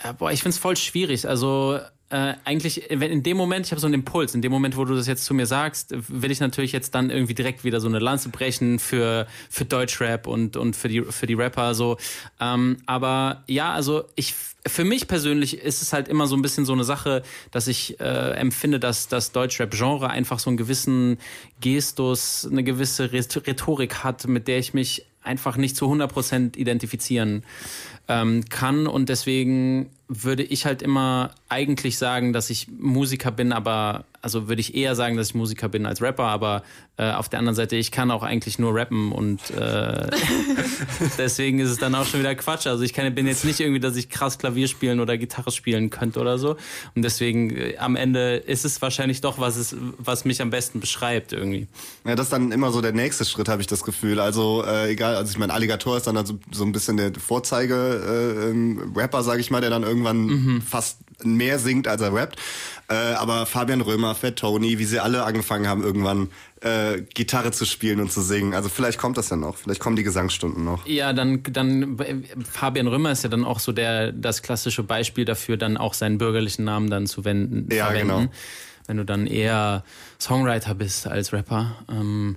[0.03, 1.29] ja, boah, ich find's voll schwierig.
[1.29, 1.79] Also
[2.11, 4.85] äh, eigentlich, wenn in dem Moment, ich habe so einen Impuls, in dem Moment, wo
[4.85, 7.89] du das jetzt zu mir sagst, will ich natürlich jetzt dann irgendwie direkt wieder so
[7.89, 11.99] eine Lanze brechen für, für Deutschrap und, und für die, für die Rapper so.
[12.41, 14.35] Ähm, aber ja, also ich,
[14.67, 18.01] für mich persönlich ist es halt immer so ein bisschen so eine Sache, dass ich
[18.01, 21.19] äh, empfinde, dass das Deutschrap-Genre einfach so einen gewissen
[21.61, 27.45] Gestus, eine gewisse Rhetorik hat, mit der ich mich einfach nicht zu 100% identifizieren
[28.09, 28.87] ähm, kann.
[28.87, 34.61] Und deswegen würde ich halt immer eigentlich sagen, dass ich Musiker bin, aber also würde
[34.61, 36.63] ich eher sagen, dass ich Musiker bin als Rapper, aber
[36.99, 40.11] äh, auf der anderen Seite, ich kann auch eigentlich nur rappen und äh,
[41.19, 42.67] deswegen ist es dann auch schon wieder Quatsch.
[42.67, 45.91] Also ich kann, bin jetzt nicht irgendwie, dass ich krass Klavier spielen oder Gitarre spielen
[45.91, 46.57] könnte oder so.
[46.95, 50.81] Und deswegen äh, am Ende ist es wahrscheinlich doch, was es, was mich am besten
[50.81, 51.69] beschreibt irgendwie.
[52.05, 54.21] Ja, das ist dann immer so der nächste Schritt, habe ich das Gefühl.
[54.21, 59.21] Also äh, egal, also ich meine, Alligator ist dann also so ein bisschen der Vorzeige-Rapper,
[59.21, 60.63] äh, sage ich mal, der dann irgendwann mhm.
[60.63, 62.39] fast mehr singt, als er rappt.
[62.91, 66.31] Äh, aber Fabian Römer, Fat Tony, wie sie alle angefangen haben, irgendwann
[66.63, 68.55] äh, Gitarre zu spielen und zu singen.
[68.55, 70.87] Also vielleicht kommt das ja noch, vielleicht kommen die Gesangsstunden noch.
[70.87, 71.99] Ja, dann, dann
[72.51, 76.19] Fabian Römer ist ja dann auch so der das klassische Beispiel dafür, dann auch seinen
[76.19, 77.69] bürgerlichen Namen dann zu wenden.
[77.71, 78.33] Ja, verwenden, genau.
[78.87, 79.85] Wenn du dann eher
[80.19, 81.77] Songwriter bist als Rapper.
[81.91, 82.37] Ähm,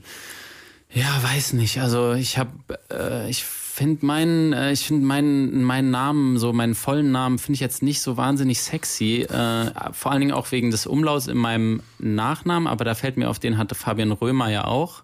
[0.93, 1.79] ja, weiß nicht.
[1.79, 2.51] Also ich habe,
[2.91, 7.55] äh, ich finde meinen, äh, ich finde meinen, meinen Namen, so meinen vollen Namen, finde
[7.55, 9.21] ich jetzt nicht so wahnsinnig sexy.
[9.21, 13.29] Äh, vor allen Dingen auch wegen des Umlauts in meinem Nachnamen, aber da fällt mir
[13.29, 15.03] auf, den hatte Fabian Römer ja auch.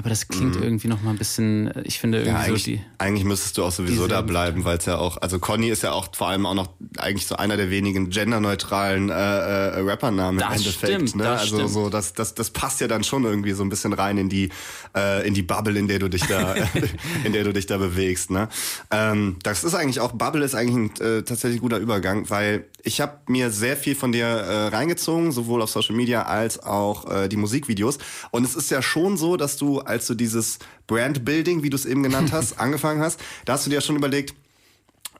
[0.00, 0.62] Aber das klingt mhm.
[0.62, 2.80] irgendwie noch mal ein bisschen, ich finde irgendwie ja, eigentlich, so die.
[2.96, 5.92] Eigentlich müsstest du auch sowieso da bleiben, weil es ja auch, also Conny ist ja
[5.92, 10.50] auch vor allem auch noch eigentlich so einer der wenigen genderneutralen äh, äh, Rappernamen im
[10.50, 10.94] Endeffekt.
[10.94, 11.24] Stimmt, ne?
[11.24, 11.70] das also stimmt.
[11.70, 14.48] so, das, das, das passt ja dann schon irgendwie so ein bisschen rein in die,
[14.96, 16.54] äh, in die Bubble, in der du dich da,
[17.24, 18.30] in der du dich da bewegst.
[18.30, 18.48] Ne?
[18.90, 23.00] Ähm, das ist eigentlich auch, Bubble ist eigentlich ein äh, tatsächlich guter Übergang, weil ich
[23.00, 27.28] habe mir sehr viel von dir äh, reingezogen, sowohl auf Social Media als auch äh,
[27.28, 27.98] die Musikvideos.
[28.30, 31.86] Und es ist ja schon so, dass du, als du dieses Brandbuilding, wie du es
[31.86, 34.34] eben genannt hast, angefangen hast, da hast du dir ja schon überlegt,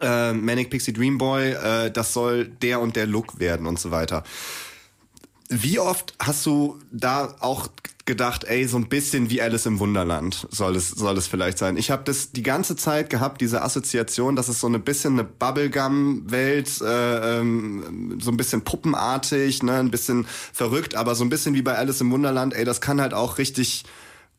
[0.00, 3.90] äh, Manic Pixie Dream Boy, äh, das soll der und der Look werden und so
[3.90, 4.24] weiter.
[5.48, 7.68] Wie oft hast du da auch
[8.06, 11.76] gedacht, ey, so ein bisschen wie Alice im Wunderland soll es, soll es vielleicht sein.
[11.76, 15.24] Ich habe das die ganze Zeit gehabt, diese Assoziation, dass es so ein bisschen eine
[15.24, 21.54] Bubblegum-Welt, äh, ähm, so ein bisschen puppenartig, ne, ein bisschen verrückt, aber so ein bisschen
[21.54, 23.84] wie bei Alice im Wunderland, ey, das kann halt auch richtig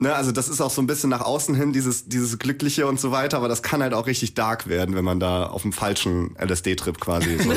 [0.02, 3.00] Ne, also das ist auch so ein bisschen nach außen hin, dieses, dieses Glückliche und
[3.00, 5.74] so weiter, aber das kann halt auch richtig dark werden, wenn man da auf dem
[5.74, 7.54] falschen LSD-Trip quasi so,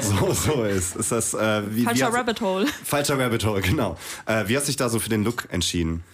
[0.00, 0.94] so, so ist.
[0.94, 2.66] ist das, äh, wie, Falscher wie Rabbit Hole.
[2.84, 3.96] Falscher Rabbit Hole, genau.
[4.26, 6.04] Äh, wie hast du dich da so für den Look entschieden?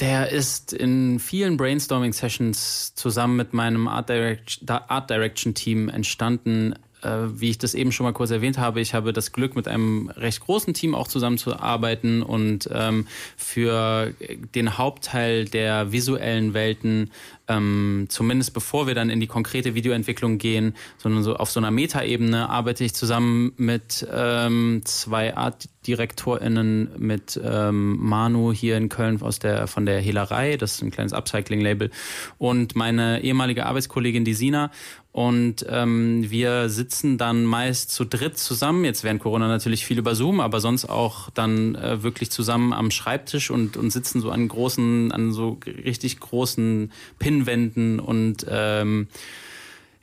[0.00, 6.74] Der ist in vielen Brainstorming-Sessions zusammen mit meinem Art, Direct Art Direction Team entstanden.
[7.02, 9.68] Äh, wie ich das eben schon mal kurz erwähnt habe, ich habe das Glück, mit
[9.68, 13.06] einem recht großen Team auch zusammenzuarbeiten und ähm,
[13.36, 14.12] für
[14.54, 17.10] den Hauptteil der visuellen Welten,
[17.48, 21.70] ähm, zumindest bevor wir dann in die konkrete Videoentwicklung gehen, sondern so auf so einer
[21.70, 29.20] Metaebene arbeite ich zusammen mit ähm, zwei Art MediaWorks-DirektorInnen mit ähm, Manu hier in Köln
[29.22, 31.90] aus der, von der Hehlerei, das ist ein kleines Upcycling-Label,
[32.38, 34.70] und meine ehemalige Arbeitskollegin, die Sina.
[35.10, 38.84] Und ähm, wir sitzen dann meist zu dritt zusammen.
[38.84, 42.92] Jetzt während Corona natürlich viel über Zoom, aber sonst auch dann äh, wirklich zusammen am
[42.92, 46.92] Schreibtisch und, und sitzen so an großen, an so richtig großen
[47.38, 49.08] Pinnwänden und ähm,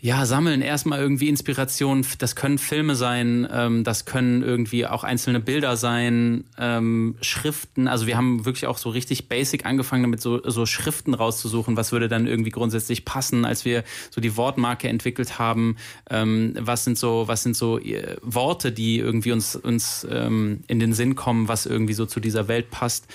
[0.06, 2.06] ja, sammeln erstmal irgendwie Inspiration.
[2.20, 7.88] Das können Filme sein, ähm, das können irgendwie auch einzelne Bilder sein, ähm, Schriften.
[7.88, 11.92] Also wir haben wirklich auch so richtig basic angefangen, damit so, so Schriften rauszusuchen, was
[11.92, 15.76] würde dann irgendwie grundsätzlich passen, als wir so die Wortmarke entwickelt haben.
[16.12, 20.80] Ähm, was sind so, was sind so äh, Worte, die irgendwie uns, uns ähm, in
[20.80, 23.08] den Sinn kommen, was irgendwie so zu dieser Welt passt.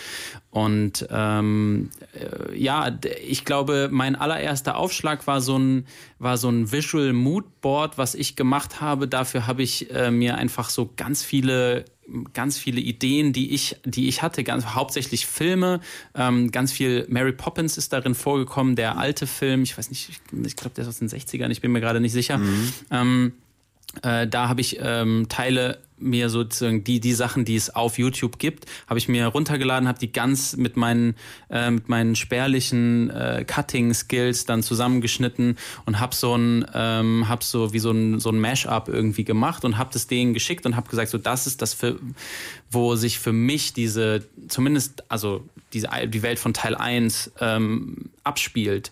[0.51, 5.87] Und ähm, äh, ja, ich glaube, mein allererster Aufschlag war so ein,
[6.19, 9.07] war so ein Visual Mood Board, was ich gemacht habe.
[9.07, 11.85] Dafür habe ich äh, mir einfach so ganz viele
[12.33, 15.81] ganz viele Ideen, die ich, die ich hatte, ganz hauptsächlich Filme,
[16.15, 20.21] ähm, ganz viel Mary Poppins ist darin vorgekommen, der alte Film, ich weiß nicht, ich,
[20.45, 22.39] ich glaube, der ist aus den 60ern, ich bin mir gerade nicht sicher.
[22.39, 22.73] Mhm.
[22.91, 23.33] Ähm,
[24.03, 28.39] äh, da habe ich ähm, Teile mir sozusagen die die Sachen, die es auf YouTube
[28.39, 31.15] gibt, habe ich mir runtergeladen, habe die ganz mit meinen
[31.51, 37.45] äh, mit meinen spärlichen äh, Cutting Skills dann zusammengeschnitten und habe so ein ähm, habe
[37.45, 40.77] so wie so ein so ein Mashup irgendwie gemacht und habe das denen geschickt und
[40.77, 41.99] habe gesagt, so das ist das für
[42.71, 48.91] wo sich für mich diese zumindest also diese die Welt von Teil 1 ähm, abspielt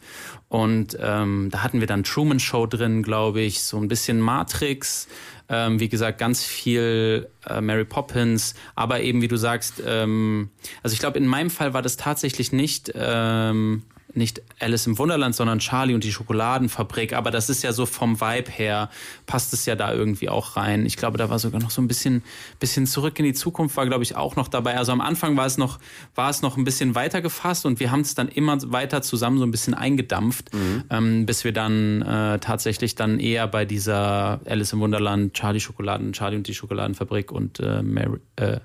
[0.49, 5.09] und ähm, da hatten wir dann Truman Show drin, glaube ich, so ein bisschen Matrix
[5.49, 10.51] ähm, wie gesagt, ganz viel äh, Mary Poppins, aber eben, wie du sagst, ähm,
[10.83, 13.83] also ich glaube, in meinem Fall war das tatsächlich nicht ähm,
[14.19, 17.15] nicht Alice im Wunderland, sondern Charlie und die Schokoladenfabrik.
[17.15, 18.91] Aber das ist ja so vom Vibe her,
[19.27, 20.85] passt es ja da irgendwie auch rein.
[20.85, 22.23] Ich glaube, da war sogar noch so ein bisschen,
[22.61, 24.77] bisschen zurück in die Zukunft, war, glaube ich, auch noch dabei.
[24.77, 25.79] Also am Anfang war es noch,
[26.15, 29.39] war es noch ein bisschen weiter gefasst und wir haben es dann immer weiter zusammen
[29.39, 30.85] so ein bisschen eingedampft, mhm.
[30.91, 36.13] ähm, bis wir dann äh, tatsächlich dann eher bei dieser Alice im Wunderland, Charlie Schokoladen,
[36.13, 38.59] Charlie und die Schokoladenfabrik und äh, Mary, äh,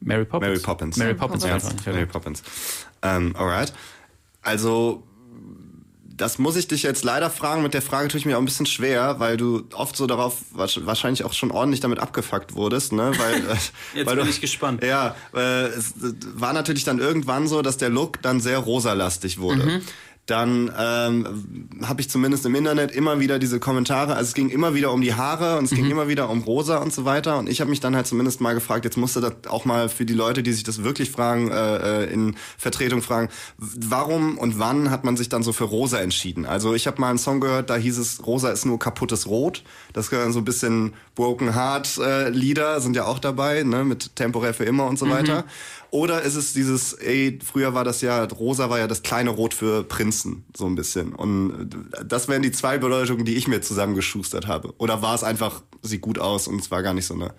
[0.00, 0.48] Mary Poppins.
[0.48, 0.96] Mary Poppins.
[0.96, 1.44] Mary Poppins.
[1.44, 1.84] Mary Poppins.
[1.84, 2.42] Ja, Mary Poppins.
[3.02, 3.72] Ähm, alright.
[4.46, 5.02] Also
[6.16, 7.62] das muss ich dich jetzt leider fragen.
[7.62, 10.38] Mit der Frage tue ich mir auch ein bisschen schwer, weil du oft so darauf
[10.52, 13.12] wahrscheinlich auch schon ordentlich damit abgefuckt wurdest, ne?
[13.18, 13.40] Weil, äh,
[13.94, 14.82] jetzt weil bin du, ich gespannt.
[14.82, 15.94] Ja, äh, es
[16.34, 19.64] war natürlich dann irgendwann so, dass der Look dann sehr rosalastig wurde.
[19.64, 19.82] Mhm
[20.26, 24.74] dann ähm, habe ich zumindest im Internet immer wieder diese Kommentare, also es ging immer
[24.74, 25.76] wieder um die Haare und es mhm.
[25.76, 28.40] ging immer wieder um Rosa und so weiter und ich habe mich dann halt zumindest
[28.40, 31.50] mal gefragt, jetzt musste das auch mal für die Leute, die sich das wirklich fragen,
[31.50, 35.98] äh, äh in Vertretung fragen, warum und wann hat man sich dann so für Rosa
[35.98, 36.44] entschieden?
[36.44, 39.62] Also ich habe mal einen Song gehört, da hieß es, Rosa ist nur kaputtes Rot,
[39.92, 44.16] das gehören so ein bisschen Broken Heart äh, Lieder, sind ja auch dabei, ne, mit
[44.16, 45.10] Temporär für immer und so mhm.
[45.10, 45.44] weiter.
[45.96, 49.54] Oder ist es dieses, ey, früher war das ja, rosa war ja das kleine Rot
[49.54, 51.14] für Prinzen, so ein bisschen.
[51.14, 54.74] Und äh, das wären die zwei Bedeutungen, die ich mir zusammengeschustert habe.
[54.76, 57.32] Oder war es einfach, sieht gut aus und es war gar nicht so eine,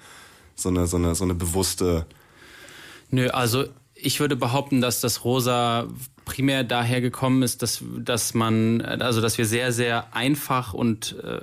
[0.55, 2.07] so eine, so eine, so eine bewusste.
[3.11, 5.87] Nö, also ich würde behaupten, dass das Rosa
[6.25, 11.41] primär daher gekommen ist, dass, dass man, also dass wir sehr, sehr einfach und äh,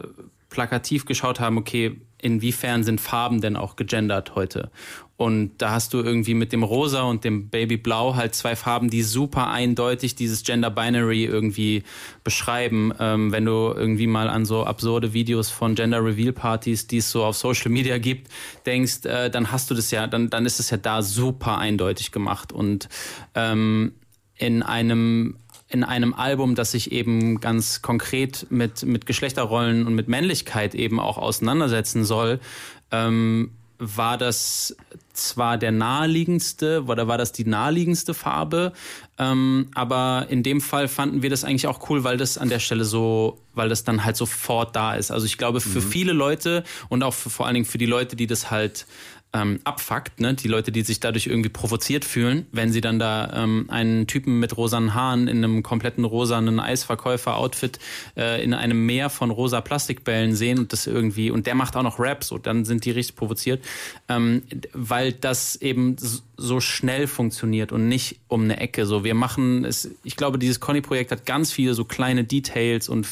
[0.55, 4.71] plakativ geschaut haben, okay, inwiefern sind Farben denn auch gegendert heute?
[5.17, 9.03] Und da hast du irgendwie mit dem Rosa und dem Babyblau halt zwei Farben, die
[9.03, 11.83] super eindeutig dieses Gender Binary irgendwie
[12.25, 12.93] beschreiben.
[12.99, 17.11] Ähm, wenn du irgendwie mal an so absurde Videos von Gender Reveal Partys, die es
[17.11, 18.29] so auf Social Media gibt,
[18.67, 22.11] denkst, äh, dann hast du das ja, dann, dann ist es ja da super eindeutig
[22.11, 22.53] gemacht.
[22.53, 22.89] Und
[23.35, 23.93] ähm,
[24.37, 25.37] in einem
[25.75, 31.01] in einem Album, das sich eben ganz konkret mit, mit Geschlechterrollen und mit Männlichkeit eben
[31.01, 32.39] auch auseinandersetzen soll,
[32.93, 34.77] ähm, war das
[35.13, 38.73] zwar der naheliegendste oder war das die naheliegendste Farbe,
[39.19, 42.61] ähm, aber in dem Fall fanden wir das eigentlich auch cool, weil das an der
[42.61, 45.11] Stelle so, weil das dann halt sofort da ist.
[45.11, 45.89] Also ich glaube, für mhm.
[45.89, 48.87] viele Leute und auch für, vor allen Dingen für die Leute, die das halt
[49.35, 50.35] ähm, abfuckt, ne?
[50.35, 54.39] die Leute, die sich dadurch irgendwie provoziert fühlen, wenn sie dann da ähm, einen Typen
[54.39, 57.81] mit rosanen Haaren in einem kompletten rosanen Eisverkäufer-Outfit
[58.17, 61.83] äh, in einem Meer von rosa Plastikbällen sehen und das irgendwie, und der macht auch
[61.83, 63.65] noch Rap, so, dann sind die richtig provoziert,
[64.09, 64.43] ähm,
[64.73, 65.97] weil das eben
[66.37, 68.87] so schnell funktioniert und nicht um eine Ecke.
[68.87, 73.07] So, wir machen es, ich glaube, dieses Conny-Projekt hat ganz viele so kleine Details und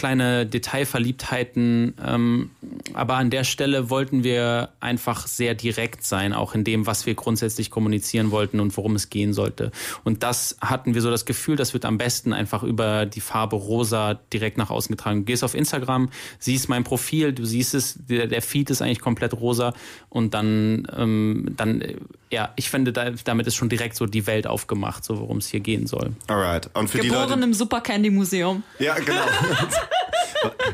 [0.00, 1.92] kleine Detailverliebtheiten.
[2.02, 2.50] Ähm,
[2.94, 7.14] aber an der Stelle wollten wir einfach sehr direkt sein, auch in dem, was wir
[7.14, 9.72] grundsätzlich kommunizieren wollten und worum es gehen sollte.
[10.02, 13.56] Und das hatten wir so das Gefühl, das wird am besten einfach über die Farbe
[13.56, 15.20] rosa direkt nach außen getragen.
[15.20, 16.08] Du gehst auf Instagram,
[16.38, 19.74] siehst mein Profil, du siehst es, der, der Feed ist eigentlich komplett rosa
[20.08, 21.84] und dann, ähm, dann
[22.30, 25.48] ja, ich finde, da, damit ist schon direkt so die Welt aufgemacht, so worum es
[25.48, 26.12] hier gehen soll.
[26.26, 26.70] Alright.
[26.74, 28.62] Und für Geboren die Leute, im Super Candy Museum.
[28.78, 29.20] Ja, genau.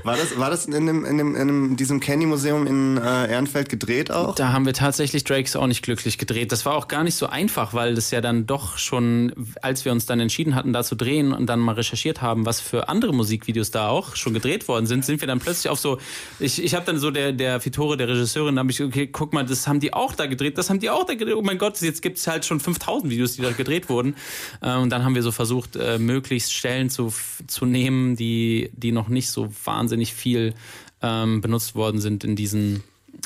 [0.02, 4.10] War das, war das in, dem, in, dem, in diesem Candy-Museum in äh, Ehrenfeld gedreht
[4.12, 4.34] auch?
[4.34, 6.52] Da haben wir tatsächlich Drakes auch nicht glücklich gedreht.
[6.52, 9.92] Das war auch gar nicht so einfach, weil das ja dann doch schon, als wir
[9.92, 13.12] uns dann entschieden hatten, da zu drehen und dann mal recherchiert haben, was für andere
[13.12, 15.98] Musikvideos da auch schon gedreht worden sind, sind wir dann plötzlich auf so,
[16.38, 19.32] ich, ich habe dann so der, der Fitore, der Regisseurin, da habe ich, okay, guck
[19.32, 21.34] mal, das haben die auch da gedreht, das haben die auch da gedreht.
[21.36, 24.14] Oh mein Gott, jetzt gibt es halt schon 5000 Videos, die da gedreht wurden.
[24.60, 27.12] Äh, und dann haben wir so versucht, äh, möglichst Stellen zu,
[27.46, 30.54] zu nehmen, die, die noch nicht so wahnsinnig viel
[31.02, 32.82] ähm, benutzt worden sind in diesen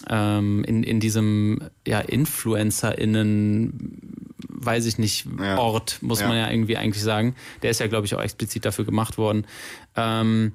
[0.09, 1.99] ähm, in, in diesem ja,
[3.01, 3.99] InfluencerInnen,
[4.49, 5.59] weiß ich nicht, Ja.
[5.59, 6.29] Ort, muss Ja.
[6.29, 7.35] man ja irgendwie eigentlich sagen.
[7.63, 9.47] Der ist ja, glaube ich, auch explizit dafür gemacht worden.
[9.97, 10.53] Ähm,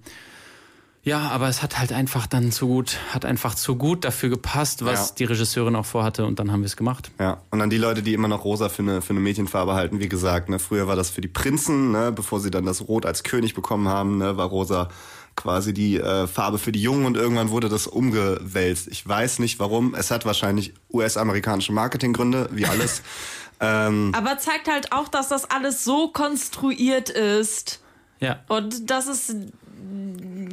[1.04, 4.84] ja, aber es hat halt einfach dann zu gut, hat einfach zu gut dafür gepasst,
[4.86, 5.16] was Ja.
[5.20, 7.12] die Regisseurin auch vorhatte und dann haben wir es gemacht.
[7.20, 10.00] Ja, und dann die Leute, die immer noch rosa für eine, für eine Mädchenfarbe halten,
[10.00, 13.06] wie gesagt, ne, früher war das für die Prinzen, ne, bevor sie dann das Rot
[13.06, 14.90] als König bekommen haben, ne, war rosa
[15.36, 18.88] quasi die äh, Farbe für die Jungen und irgendwann wurde das umgewälzt.
[18.88, 19.94] Ich weiß nicht warum.
[19.96, 23.02] Es hat wahrscheinlich US-amerikanische Marketinggründe, wie alles.
[23.60, 27.82] ähm, Aber zeigt halt auch, dass das alles so konstruiert ist
[28.20, 28.40] Ja.
[28.48, 29.36] und dass es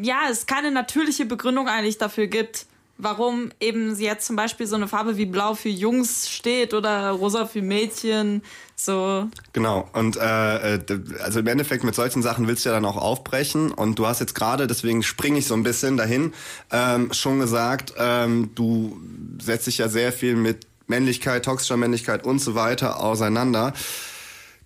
[0.03, 2.67] ja es keine natürliche Begründung eigentlich dafür gibt,
[3.03, 7.47] warum eben jetzt zum Beispiel so eine Farbe wie Blau für Jungs steht oder Rosa
[7.47, 8.43] für Mädchen.
[8.77, 9.89] So Genau.
[9.93, 10.81] Und äh, äh,
[11.23, 13.73] also im Endeffekt mit solchen Sachen willst du ja dann auch aufbrechen.
[13.73, 16.33] Und du hast jetzt gerade, deswegen springe ich so ein bisschen dahin,
[16.71, 19.01] ähm, schon gesagt, ähm, du
[19.41, 23.73] setzt dich ja sehr viel mit Männlichkeit, toxischer Männlichkeit und so weiter auseinander.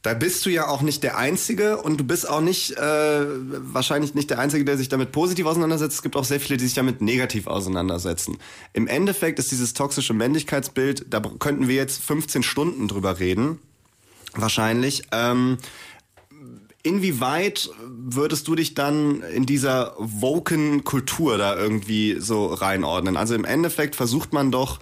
[0.03, 4.15] Da bist du ja auch nicht der Einzige und du bist auch nicht äh, wahrscheinlich
[4.15, 5.97] nicht der Einzige, der sich damit positiv auseinandersetzt.
[5.97, 8.39] Es gibt auch sehr viele, die sich damit negativ auseinandersetzen.
[8.73, 13.59] Im Endeffekt ist dieses toxische Männlichkeitsbild, da könnten wir jetzt 15 Stunden drüber reden
[14.35, 15.03] wahrscheinlich.
[15.13, 15.59] Ähm,
[16.83, 23.17] inwieweit würdest du dich dann in dieser woken Kultur da irgendwie so reinordnen?
[23.17, 24.79] Also im Endeffekt versucht man doch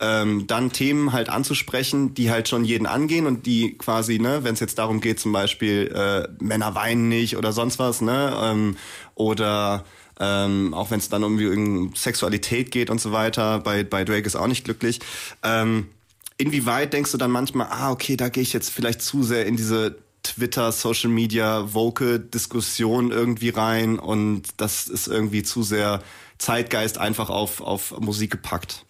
[0.00, 4.54] ähm, dann Themen halt anzusprechen, die halt schon jeden angehen und die quasi, ne, wenn
[4.54, 8.76] es jetzt darum geht, zum Beispiel äh, Männer weinen nicht oder sonst was, ne, ähm,
[9.14, 9.84] oder
[10.20, 14.26] ähm, auch wenn es dann irgendwie um Sexualität geht und so weiter, bei, bei Drake
[14.26, 15.00] ist auch nicht glücklich.
[15.42, 15.88] Ähm,
[16.36, 19.56] inwieweit denkst du dann manchmal, ah, okay, da gehe ich jetzt vielleicht zu sehr in
[19.56, 26.02] diese Twitter, Social Media, woke Diskussion irgendwie rein und das ist irgendwie zu sehr
[26.38, 28.84] Zeitgeist einfach auf, auf Musik gepackt.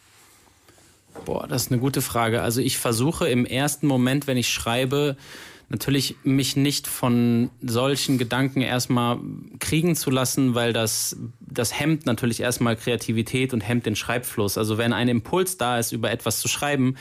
[1.24, 2.42] Boah, das ist eine gute Frage.
[2.42, 5.16] Also ich versuche im ersten Moment, wenn ich schreibe,
[5.68, 9.18] natürlich mich nicht von solchen Gedanken erstmal
[9.60, 14.58] kriegen zu lassen, weil das, das hemmt natürlich erstmal Kreativität und hemmt den Schreibfluss.
[14.58, 16.96] Also wenn ein Impuls da ist, über etwas zu schreiben,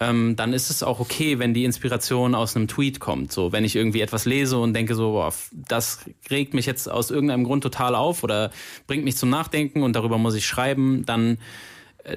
[0.00, 3.32] ähm, dann ist es auch okay, wenn die Inspiration aus einem Tweet kommt.
[3.32, 6.00] So, wenn ich irgendwie etwas lese und denke so, boah, das
[6.30, 8.50] regt mich jetzt aus irgendeinem Grund total auf oder
[8.86, 11.38] bringt mich zum Nachdenken und darüber muss ich schreiben, dann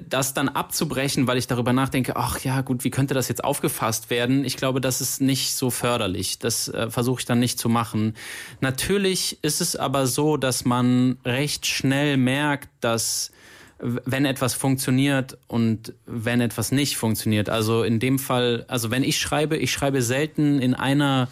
[0.09, 4.09] das dann abzubrechen, weil ich darüber nachdenke, ach ja, gut, wie könnte das jetzt aufgefasst
[4.09, 4.43] werden?
[4.43, 6.39] Ich glaube, das ist nicht so förderlich.
[6.39, 8.13] Das äh, versuche ich dann nicht zu machen.
[8.59, 13.31] Natürlich ist es aber so, dass man recht schnell merkt, dass
[13.79, 17.49] wenn etwas funktioniert und wenn etwas nicht funktioniert.
[17.49, 21.29] Also in dem Fall, also wenn ich schreibe, ich schreibe selten in einer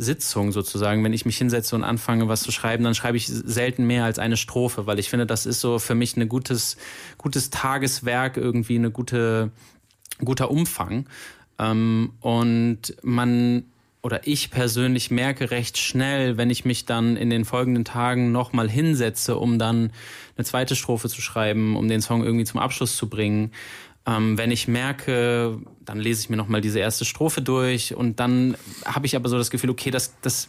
[0.00, 3.86] Sitzung sozusagen, wenn ich mich hinsetze und anfange, was zu schreiben, dann schreibe ich selten
[3.86, 6.76] mehr als eine Strophe, weil ich finde, das ist so für mich ein gutes,
[7.18, 9.50] gutes Tageswerk, irgendwie eine gute,
[10.24, 11.08] guter Umfang.
[11.58, 13.64] Ähm, und man
[14.00, 18.70] oder ich persönlich merke recht schnell, wenn ich mich dann in den folgenden Tagen nochmal
[18.70, 19.92] hinsetze, um dann
[20.36, 23.50] eine zweite Strophe zu schreiben, um den Song irgendwie zum Abschluss zu bringen.
[24.08, 28.56] Ähm, wenn ich merke, dann lese ich mir nochmal diese erste Strophe durch und dann
[28.86, 30.48] habe ich aber so das Gefühl, okay, das, das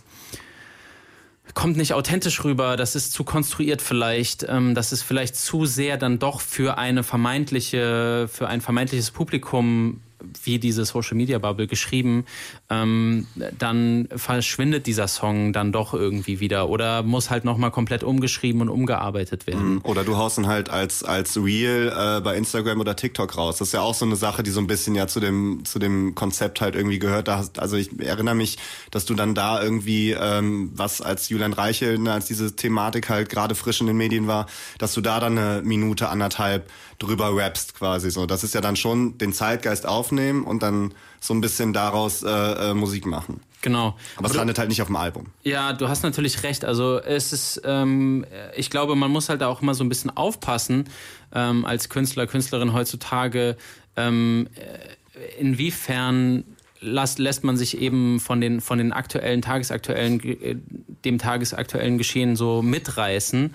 [1.55, 5.97] kommt nicht authentisch rüber, das ist zu konstruiert vielleicht, ähm, das ist vielleicht zu sehr
[5.97, 9.99] dann doch für eine vermeintliche, für ein vermeintliches Publikum
[10.43, 12.25] wie diese Social Media Bubble geschrieben,
[12.69, 13.27] ähm,
[13.57, 18.69] dann verschwindet dieser Song dann doch irgendwie wieder oder muss halt nochmal komplett umgeschrieben und
[18.69, 19.75] umgearbeitet werden.
[19.75, 19.81] Mhm.
[19.83, 23.57] Oder du haust ihn halt als, als Reel äh, bei Instagram oder TikTok raus.
[23.57, 25.79] Das ist ja auch so eine Sache, die so ein bisschen ja zu dem, zu
[25.79, 27.27] dem Konzept halt irgendwie gehört.
[27.27, 28.57] Da hast, also ich erinnere mich,
[28.91, 33.29] dass du dann da irgendwie, ähm, was als Julian Reichel, ne, als diese Thematik halt
[33.29, 36.69] gerade frisch in den Medien war, dass du da dann eine Minute, anderthalb
[36.99, 38.25] drüber rappst quasi so.
[38.25, 42.29] Das ist ja dann schon den Zeitgeist aufnehmen und dann so ein bisschen daraus äh,
[42.29, 43.41] äh, Musik machen.
[43.61, 43.97] Genau.
[44.15, 45.27] Aber es landet halt nicht auf dem Album.
[45.43, 46.63] Ja, du hast natürlich recht.
[46.63, 50.85] Also es ist, ähm, ich glaube, man muss halt auch immer so ein bisschen aufpassen
[51.33, 53.57] ähm, als Künstler, Künstlerin heutzutage,
[53.97, 56.45] ähm, äh, inwiefern
[56.79, 60.55] lässt, lässt man sich eben von den, von den aktuellen, tagesaktuellen, äh,
[61.03, 63.53] dem tagesaktuellen Geschehen so mitreißen.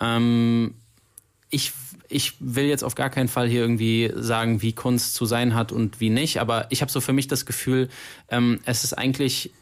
[0.00, 0.74] Ähm,
[1.50, 1.72] ich
[2.08, 5.72] ich will jetzt auf gar keinen Fall hier irgendwie sagen, wie Kunst zu sein hat
[5.72, 7.88] und wie nicht, aber ich habe so für mich das Gefühl,
[8.30, 9.52] ähm, es ist eigentlich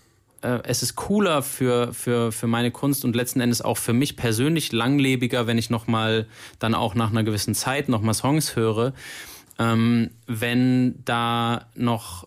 [0.43, 4.17] äh, es ist cooler für, für, für meine Kunst und letzten Endes auch für mich
[4.17, 6.27] persönlich langlebiger, wenn ich nochmal
[6.59, 8.93] dann auch nach einer gewissen Zeit nochmal Songs höre,
[9.59, 12.26] ähm, wenn da noch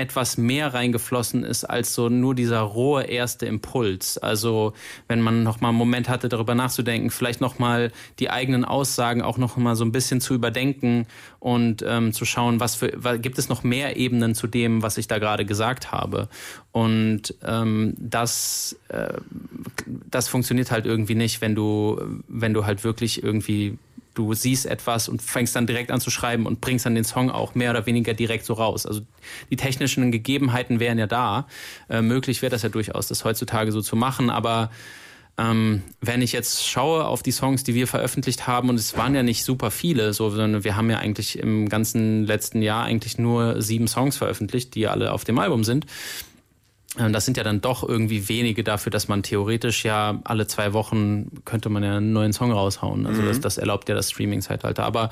[0.00, 4.18] etwas mehr reingeflossen ist als so nur dieser rohe erste Impuls.
[4.18, 4.72] Also
[5.08, 9.20] wenn man noch mal einen Moment hatte, darüber nachzudenken, vielleicht noch mal die eigenen Aussagen
[9.22, 11.06] auch noch mal so ein bisschen zu überdenken
[11.38, 14.96] und ähm, zu schauen, was für was, gibt es noch mehr Ebenen zu dem, was
[14.96, 16.28] ich da gerade gesagt habe.
[16.72, 19.14] Und ähm, das äh,
[20.10, 23.76] das funktioniert halt irgendwie nicht, wenn du wenn du halt wirklich irgendwie
[24.14, 27.30] du siehst etwas und fängst dann direkt an zu schreiben und bringst dann den Song
[27.30, 28.86] auch mehr oder weniger direkt so raus.
[28.86, 29.02] Also
[29.50, 31.46] die technischen Gegebenheiten wären ja da.
[31.88, 34.70] Äh, möglich wäre das ja durchaus, das heutzutage so zu machen, aber
[35.38, 39.14] ähm, wenn ich jetzt schaue auf die Songs, die wir veröffentlicht haben, und es waren
[39.14, 43.16] ja nicht super viele, so, sondern wir haben ja eigentlich im ganzen letzten Jahr eigentlich
[43.16, 45.86] nur sieben Songs veröffentlicht, die alle auf dem Album sind.
[46.98, 50.72] Ähm, das sind ja dann doch irgendwie wenige dafür, dass man theoretisch ja alle zwei
[50.72, 53.06] Wochen könnte man ja einen neuen Song raushauen.
[53.06, 53.26] Also mhm.
[53.26, 54.84] das, das erlaubt ja das Streaming-Zeitalter.
[54.84, 55.10] Aber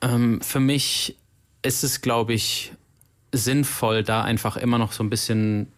[0.00, 1.16] ähm, für mich
[1.62, 2.72] ist es, glaube ich,
[3.32, 5.72] sinnvoll, da einfach immer noch so ein bisschen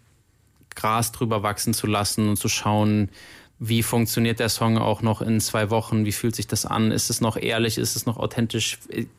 [0.74, 3.10] Gras drüber wachsen zu lassen und zu schauen,
[3.58, 6.04] wie funktioniert der Song auch noch in zwei Wochen?
[6.04, 6.90] Wie fühlt sich das an?
[6.90, 7.78] Ist es noch ehrlich?
[7.78, 8.78] Ist es noch authentisch?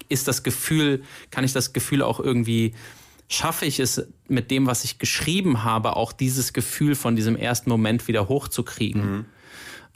[0.10, 2.74] Ist das Gefühl, kann ich das Gefühl auch irgendwie
[3.34, 7.70] schaffe ich es mit dem, was ich geschrieben habe, auch dieses Gefühl von diesem ersten
[7.70, 9.12] Moment wieder hochzukriegen?
[9.12, 9.26] Mhm.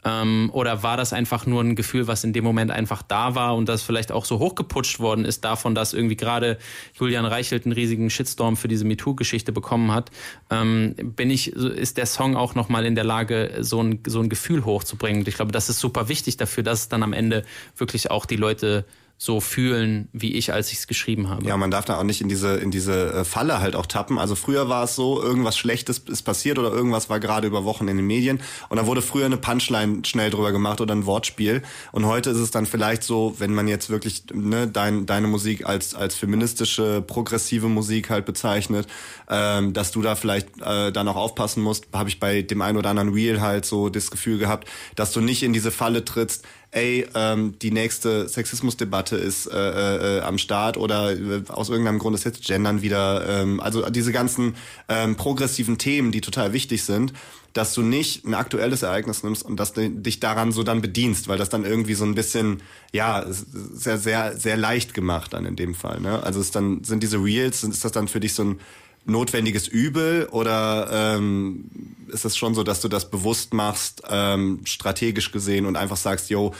[0.04, 3.56] Ähm, oder war das einfach nur ein Gefühl, was in dem Moment einfach da war
[3.56, 6.58] und das vielleicht auch so hochgeputscht worden ist davon, dass irgendwie gerade
[6.94, 10.10] Julian Reichelt einen riesigen Shitstorm für diese MeToo-Geschichte bekommen hat?
[10.50, 14.28] Ähm, bin ich, ist der Song auch nochmal in der Lage, so ein, so ein
[14.28, 15.22] Gefühl hochzubringen?
[15.22, 17.44] Und ich glaube, das ist super wichtig dafür, dass es dann am Ende
[17.76, 18.84] wirklich auch die Leute
[19.20, 21.44] so fühlen, wie ich, als ich es geschrieben habe.
[21.44, 24.16] Ja, man darf da auch nicht in diese in diese äh, Falle halt auch tappen.
[24.16, 27.88] Also früher war es so, irgendwas Schlechtes ist passiert oder irgendwas war gerade über Wochen
[27.88, 31.62] in den Medien und da wurde früher eine Punchline schnell drüber gemacht oder ein Wortspiel
[31.90, 35.66] und heute ist es dann vielleicht so, wenn man jetzt wirklich ne, dein, deine Musik
[35.66, 38.86] als als feministische progressive Musik halt bezeichnet,
[39.28, 41.86] ähm, dass du da vielleicht äh, dann auch aufpassen musst.
[41.92, 45.20] Habe ich bei dem einen oder anderen Reel halt so das Gefühl gehabt, dass du
[45.20, 50.76] nicht in diese Falle trittst ey, ähm, die nächste Sexismusdebatte ist äh, äh, am Start
[50.76, 54.54] oder äh, aus irgendeinem Grund ist jetzt Gendern wieder, ähm, also diese ganzen
[54.88, 57.12] ähm, progressiven Themen, die total wichtig sind,
[57.54, 61.28] dass du nicht ein aktuelles Ereignis nimmst und dass du dich daran so dann bedienst,
[61.28, 62.62] weil das dann irgendwie so ein bisschen,
[62.92, 66.00] ja, sehr, sehr, sehr leicht gemacht dann in dem Fall.
[66.00, 66.22] Ne?
[66.22, 68.60] Also es dann sind diese Reels, ist das dann für dich so ein
[69.08, 71.70] notwendiges Übel oder ähm,
[72.08, 76.30] ist es schon so, dass du das bewusst machst, ähm, strategisch gesehen und einfach sagst,
[76.30, 76.54] yo,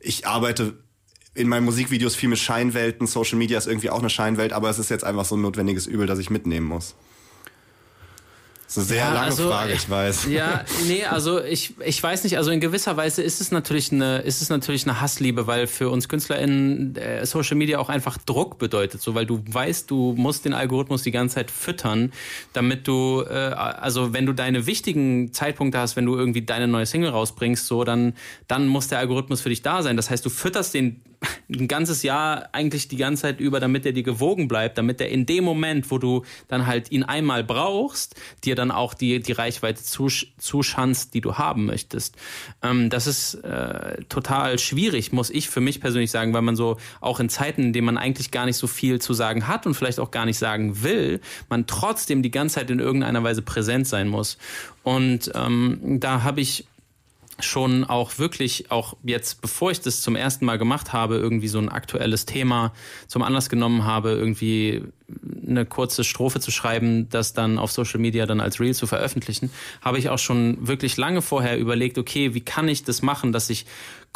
[0.00, 0.74] ich arbeite
[1.34, 4.78] in meinen Musikvideos viel mit Scheinwelten, Social Media ist irgendwie auch eine Scheinwelt, aber es
[4.78, 6.94] ist jetzt einfach so ein notwendiges Übel, das ich mitnehmen muss.
[8.66, 10.26] Das ist eine sehr ja, lange also, Frage, ich weiß.
[10.28, 14.18] Ja, nee, also ich, ich weiß nicht, also in gewisser Weise ist es natürlich eine,
[14.18, 18.58] ist es natürlich eine Hassliebe, weil für uns KünstlerInnen äh, Social Media auch einfach Druck
[18.58, 22.12] bedeutet, so weil du weißt, du musst den Algorithmus die ganze Zeit füttern,
[22.54, 26.86] damit du, äh, also wenn du deine wichtigen Zeitpunkte hast, wenn du irgendwie deine neue
[26.86, 28.14] Single rausbringst, so, dann,
[28.48, 29.96] dann muss der Algorithmus für dich da sein.
[29.96, 31.00] Das heißt, du fütterst den
[31.48, 35.08] ein ganzes Jahr eigentlich die ganze Zeit über, damit er dir gewogen bleibt, damit er
[35.08, 38.14] in dem Moment, wo du dann halt ihn einmal brauchst,
[38.44, 42.16] dir dann auch die, die Reichweite zusch zuschanzt, die du haben möchtest.
[42.62, 46.78] Ähm, das ist äh, total schwierig, muss ich für mich persönlich sagen, weil man so
[47.00, 49.74] auch in Zeiten, in denen man eigentlich gar nicht so viel zu sagen hat und
[49.74, 53.86] vielleicht auch gar nicht sagen will, man trotzdem die ganze Zeit in irgendeiner Weise präsent
[53.86, 54.38] sein muss.
[54.82, 56.66] Und ähm, da habe ich
[57.38, 61.58] schon auch wirklich, auch jetzt, bevor ich das zum ersten Mal gemacht habe, irgendwie so
[61.58, 62.72] ein aktuelles Thema
[63.08, 64.84] zum Anlass genommen habe, irgendwie
[65.46, 69.50] eine kurze Strophe zu schreiben, das dann auf Social Media dann als Reel zu veröffentlichen,
[69.82, 73.50] habe ich auch schon wirklich lange vorher überlegt, okay, wie kann ich das machen, dass
[73.50, 73.66] ich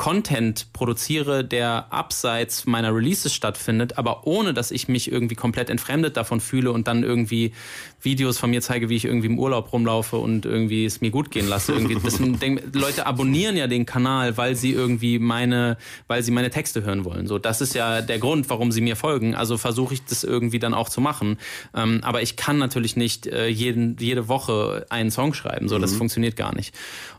[0.01, 6.17] Content produziere, der abseits meiner Releases stattfindet, aber ohne, dass ich mich irgendwie komplett entfremdet
[6.17, 7.53] davon fühle und dann irgendwie
[8.01, 11.31] Videos von mir zeige, wie ich irgendwie im Urlaub rumlaufe und irgendwie es mir gut
[11.31, 11.73] gehen lasse.
[11.73, 15.77] Irgendwie, das, denk, Leute abonnieren ja den Kanal, weil sie irgendwie meine,
[16.07, 17.27] weil sie meine Texte hören wollen.
[17.27, 19.35] So, das ist ja der Grund, warum sie mir folgen.
[19.35, 21.37] Also versuche ich das irgendwie dann auch zu machen.
[21.77, 25.69] Ähm, aber ich kann natürlich nicht äh, jeden, jede Woche einen Song schreiben.
[25.69, 25.99] So, das mhm.
[25.99, 26.75] funktioniert gar nicht.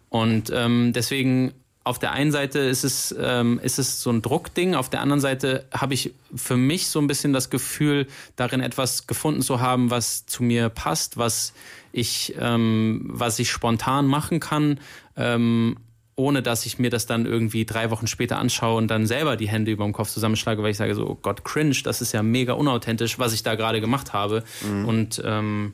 [0.10, 1.54] Und ähm, deswegen
[1.84, 5.20] auf der einen Seite ist es, ähm, ist es so ein Druckding, auf der anderen
[5.20, 9.90] Seite habe ich für mich so ein bisschen das Gefühl, darin etwas gefunden zu haben,
[9.90, 11.54] was zu mir passt, was
[11.92, 14.80] ich, ähm, was ich spontan machen kann,
[15.18, 15.78] ähm,
[16.16, 19.50] ohne dass ich mir das dann irgendwie drei Wochen später anschaue und dann selber die
[19.50, 22.22] Hände über dem Kopf zusammenschlage, weil ich sage so, oh Gott, cringe, das ist ja
[22.22, 24.44] mega unauthentisch, was ich da gerade gemacht habe.
[24.64, 24.86] Mhm.
[24.86, 25.74] Und ähm,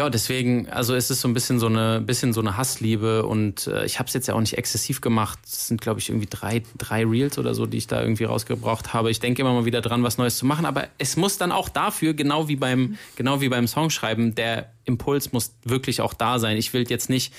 [0.00, 3.66] ja, deswegen, also es ist so ein bisschen so eine, bisschen so eine Hassliebe und
[3.66, 5.38] äh, ich habe es jetzt ja auch nicht exzessiv gemacht.
[5.44, 8.94] Es sind, glaube ich, irgendwie drei, drei Reels oder so, die ich da irgendwie rausgebraucht
[8.94, 9.10] habe.
[9.10, 11.68] Ich denke immer mal wieder dran, was Neues zu machen, aber es muss dann auch
[11.68, 16.56] dafür, genau wie beim, genau wie beim Songschreiben, der Impuls muss wirklich auch da sein.
[16.56, 17.34] Ich will jetzt nicht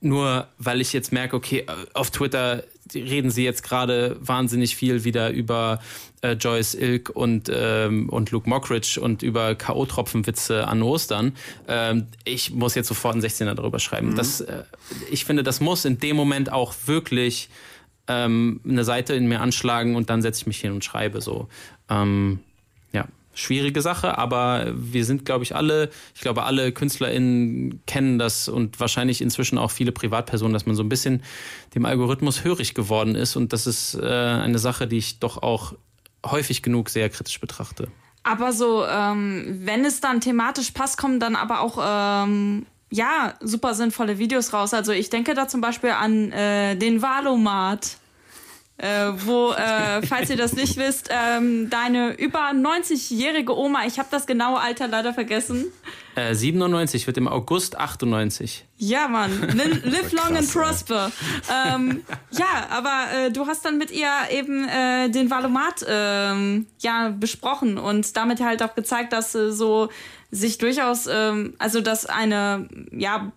[0.00, 5.30] nur, weil ich jetzt merke, okay, auf Twitter reden sie jetzt gerade wahnsinnig viel wieder
[5.30, 5.80] über
[6.22, 11.36] äh, Joyce Ilk und, ähm, und Luke Mockridge und über K.O.-Tropfenwitze an Ostern.
[11.68, 14.10] Ähm, ich muss jetzt sofort einen 16er darüber schreiben.
[14.10, 14.16] Mhm.
[14.16, 14.64] Das, äh,
[15.10, 17.48] ich finde, das muss in dem Moment auch wirklich
[18.08, 21.48] ähm, eine Seite in mir anschlagen und dann setze ich mich hin und schreibe so.
[21.88, 22.40] Ähm,
[23.34, 28.80] schwierige Sache, aber wir sind, glaube ich, alle, ich glaube, alle KünstlerInnen kennen das und
[28.80, 31.22] wahrscheinlich inzwischen auch viele Privatpersonen, dass man so ein bisschen
[31.74, 35.74] dem Algorithmus hörig geworden ist und das ist äh, eine Sache, die ich doch auch
[36.26, 37.88] häufig genug sehr kritisch betrachte.
[38.22, 43.74] Aber so, ähm, wenn es dann thematisch passt, kommen dann aber auch ähm, ja super
[43.74, 44.74] sinnvolle Videos raus.
[44.74, 47.96] Also ich denke da zum Beispiel an äh, den Valomat
[48.80, 54.08] äh, wo, äh, falls ihr das nicht wisst, ähm, deine über 90-jährige Oma, ich habe
[54.10, 55.66] das genaue Alter leider vergessen.
[56.14, 58.64] Äh, 97 wird im August 98.
[58.78, 59.38] Ja, Mann.
[59.54, 61.12] Live, live long and prosper.
[61.68, 67.10] Ähm, ja, aber äh, du hast dann mit ihr eben äh, den Valomat ähm, ja
[67.10, 69.90] besprochen und damit halt auch gezeigt, dass äh, so
[70.30, 73.30] sich durchaus, ähm, also dass eine ja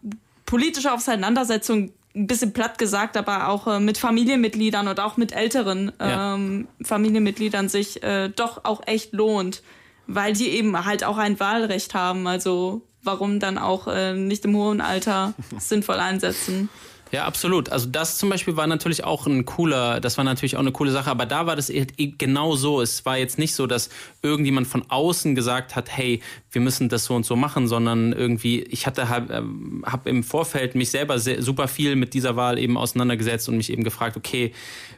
[0.45, 5.91] politische Auseinandersetzung ein bisschen platt gesagt, aber auch äh, mit Familienmitgliedern und auch mit älteren
[5.99, 6.35] ja.
[6.35, 9.63] ähm, Familienmitgliedern sich äh, doch auch echt lohnt,
[10.05, 12.27] weil die eben halt auch ein Wahlrecht haben.
[12.27, 16.69] Also warum dann auch äh, nicht im hohen Alter sinnvoll einsetzen?
[17.13, 17.69] Ja, absolut.
[17.69, 20.91] Also das zum Beispiel war natürlich auch ein cooler, das war natürlich auch eine coole
[20.91, 21.71] Sache, aber da war das
[22.17, 22.81] genau so.
[22.81, 23.91] Es war jetzt nicht so, dass
[24.23, 28.63] irgendjemand von außen gesagt hat, hey, wir müssen das so und so machen, sondern irgendwie,
[28.63, 32.57] ich hatte halt, ähm, habe im Vorfeld mich selber sehr, super viel mit dieser Wahl
[32.57, 34.51] eben auseinandergesetzt und mich eben gefragt, okay,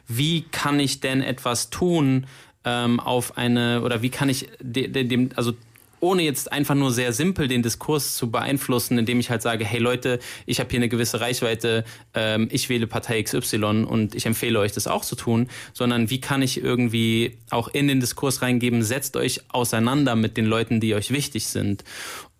[0.08, 2.26] wie kann ich denn etwas tun,
[2.64, 5.52] ähm, auf eine oder wie kann ich dem also
[6.00, 9.78] ohne jetzt einfach nur sehr simpel den Diskurs zu beeinflussen, indem ich halt sage, hey
[9.78, 11.84] Leute, ich habe hier eine gewisse Reichweite,
[12.14, 16.20] ähm, ich wähle Partei XY und ich empfehle euch das auch zu tun, sondern wie
[16.20, 20.94] kann ich irgendwie auch in den Diskurs reingeben, setzt euch auseinander mit den Leuten, die
[20.94, 21.84] euch wichtig sind.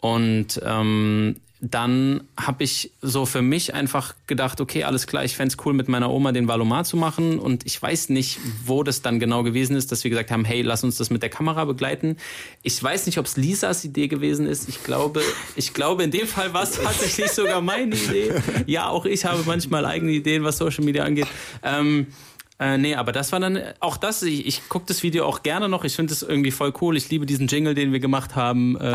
[0.00, 5.54] Und ähm, dann habe ich so für mich einfach gedacht, okay, alles klar, ich fände
[5.64, 7.38] cool, mit meiner Oma den Valomar zu machen.
[7.38, 10.61] Und ich weiß nicht, wo das dann genau gewesen ist, dass wir gesagt haben, hey,
[10.62, 12.18] lass uns das mit der Kamera begleiten.
[12.62, 14.68] Ich weiß nicht, ob es Lisas Idee gewesen ist.
[14.68, 15.22] Ich glaube,
[15.57, 18.34] ich glaube, in dem Fall war es tatsächlich sogar meine Idee.
[18.66, 21.28] Ja, auch ich habe manchmal eigene Ideen, was Social Media angeht.
[21.62, 22.09] Ähm,
[22.59, 24.22] äh, nee, aber das war dann auch das.
[24.22, 25.84] Ich, ich gucke das Video auch gerne noch.
[25.84, 26.96] Ich finde es irgendwie voll cool.
[26.96, 28.76] Ich liebe diesen Jingle, den wir gemacht haben.
[28.76, 28.92] Äh,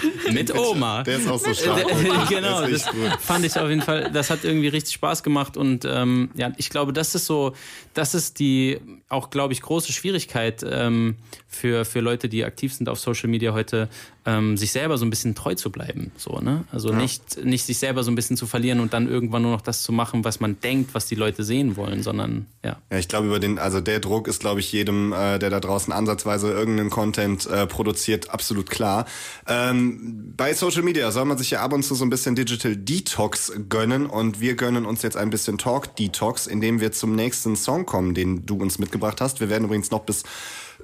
[0.32, 1.02] mit Oma.
[1.02, 1.86] Der ist auch so stark.
[2.28, 4.10] genau, das fand ich auf jeden Fall.
[4.12, 7.54] Das hat irgendwie richtig Spaß gemacht und ähm, ja, ich glaube, das ist so,
[7.94, 11.16] das ist die auch, glaube ich, große Schwierigkeit ähm,
[11.48, 13.88] für für Leute, die aktiv sind auf Social Media heute,
[14.26, 16.10] ähm, sich selber so ein bisschen treu zu bleiben.
[16.16, 16.64] So, ne?
[16.72, 16.96] Also ja.
[16.96, 19.82] nicht, nicht sich selber so ein bisschen zu verlieren und dann irgendwann nur noch das
[19.84, 22.76] zu machen, was man denkt, was die Leute sehen wollen, sondern ja.
[22.90, 25.60] Ja, ich glaube, über den, also der Druck ist, glaube ich, jedem, äh, der da
[25.60, 29.06] draußen ansatzweise irgendeinen Content äh, produziert, absolut klar.
[29.46, 32.76] Ähm, bei Social Media soll man sich ja ab und zu so ein bisschen Digital
[32.76, 37.54] Detox gönnen und wir gönnen uns jetzt ein bisschen Talk Detox, indem wir zum nächsten
[37.54, 39.38] Song kommen, den du uns mitgebracht hast.
[39.38, 40.24] Wir werden übrigens noch bis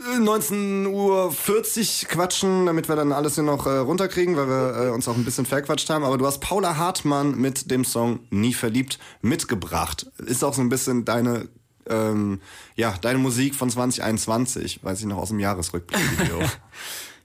[0.01, 5.07] 19.40 Uhr quatschen, damit wir dann alles hier noch äh, runterkriegen, weil wir äh, uns
[5.09, 6.05] auch ein bisschen verquatscht haben.
[6.05, 10.07] Aber du hast Paula Hartmann mit dem Song Nie verliebt mitgebracht.
[10.24, 11.49] Ist auch so ein bisschen deine
[11.88, 12.40] ähm,
[12.76, 16.40] ja, deine Musik von 2021, weiß ich noch aus dem Jahresrückblick-Video.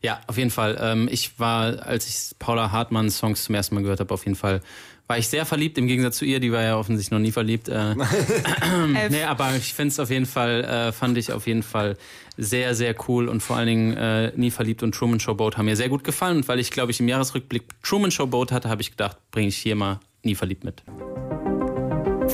[0.04, 0.78] Ja, auf jeden Fall.
[0.80, 4.36] Ähm, ich war, als ich Paula Hartmanns Songs zum ersten Mal gehört habe, auf jeden
[4.36, 4.62] Fall
[5.08, 7.70] war ich sehr verliebt, im Gegensatz zu ihr, die war ja offensichtlich noch nie verliebt.
[7.70, 7.96] Äh,
[9.10, 11.98] nee, aber ich finde es auf jeden Fall, äh, fand ich auf jeden Fall
[12.36, 15.66] sehr, sehr cool und vor allen Dingen äh, Nie verliebt und Truman Show Boat haben
[15.66, 16.38] mir sehr gut gefallen.
[16.38, 19.48] Und weil ich, glaube ich, im Jahresrückblick Truman Show Boat hatte, habe ich gedacht, bringe
[19.48, 20.84] ich hier mal Nie verliebt mit.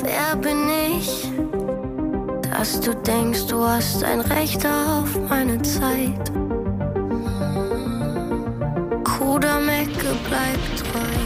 [0.04, 0.58] Wer bin
[0.98, 1.30] ich,
[2.50, 6.32] dass du denkst, du hast ein Recht auf meine Zeit?
[9.04, 11.23] Kuder Mecke bleibt treu.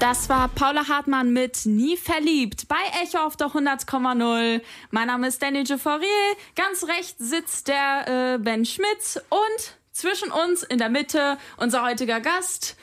[0.00, 4.62] Das war Paula Hartmann mit Nie verliebt bei Echo auf der 100,0.
[4.90, 6.08] Mein Name ist Danny Jefforier.
[6.56, 12.20] Ganz rechts sitzt der äh, Ben Schmitz und zwischen uns in der Mitte unser heutiger
[12.20, 12.76] Gast.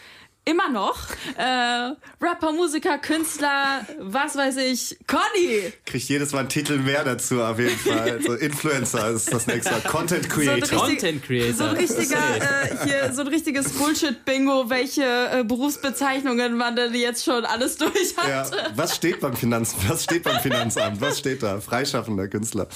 [0.48, 0.98] Immer noch.
[1.38, 1.92] Äh,
[2.22, 5.74] Rapper, Musiker, Künstler, was weiß ich, Conny.
[5.86, 8.22] Kriegt jedes Mal einen Titel mehr dazu, auf jeden Fall.
[8.26, 9.82] So Influencer ist das nächste Mal.
[9.82, 10.66] Content Creator.
[10.66, 11.54] So ein richtig- Content Creator.
[11.54, 17.26] So ein richtiger, äh, hier, so ein richtiges Bullshit-Bingo, welche äh, Berufsbezeichnungen man denn jetzt
[17.26, 18.28] schon alles durch hat.
[18.30, 21.02] Ja, was steht beim Finanz, was steht beim Finanzamt?
[21.02, 21.60] Was steht da?
[21.60, 22.68] Freischaffender Künstler.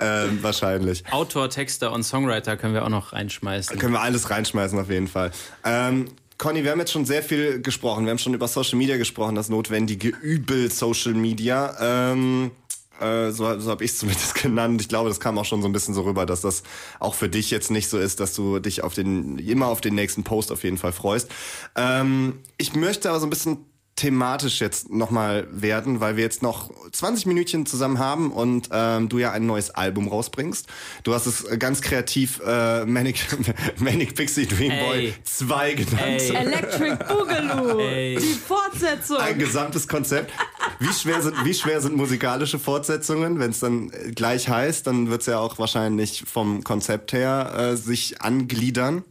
[0.00, 1.02] Ähm, wahrscheinlich.
[1.10, 3.78] Autor, Texter und Songwriter können wir auch noch reinschmeißen.
[3.78, 5.30] Können wir alles reinschmeißen auf jeden Fall.
[5.64, 6.08] Ähm,
[6.38, 8.04] Conny, wir haben jetzt schon sehr viel gesprochen.
[8.04, 11.74] Wir haben schon über Social Media gesprochen, das notwendige Übel Social Media.
[11.80, 12.50] Ähm,
[13.00, 14.80] äh, so so habe ich es zumindest genannt.
[14.80, 16.62] Ich glaube, das kam auch schon so ein bisschen so rüber, dass das
[17.00, 19.94] auch für dich jetzt nicht so ist, dass du dich auf den immer auf den
[19.94, 21.30] nächsten Post auf jeden Fall freust.
[21.74, 23.58] Ähm, ich möchte aber so ein bisschen
[23.96, 29.18] thematisch jetzt nochmal werden, weil wir jetzt noch 20 Minütchen zusammen haben und ähm, du
[29.18, 30.66] ja ein neues Album rausbringst.
[31.02, 33.26] Du hast es ganz kreativ äh, Manic,
[33.78, 35.14] Manic Pixie Dream Boy Ey.
[35.24, 36.00] 2 genannt.
[36.02, 36.34] Ey.
[36.34, 38.16] Electric Boogaloo, Ey.
[38.16, 39.16] die Fortsetzung.
[39.16, 40.30] Ein gesamtes Konzept.
[40.78, 43.38] Wie schwer sind, wie schwer sind musikalische Fortsetzungen?
[43.38, 47.54] Wenn es dann äh, gleich heißt, dann wird es ja auch wahrscheinlich vom Konzept her
[47.56, 49.04] äh, sich angliedern.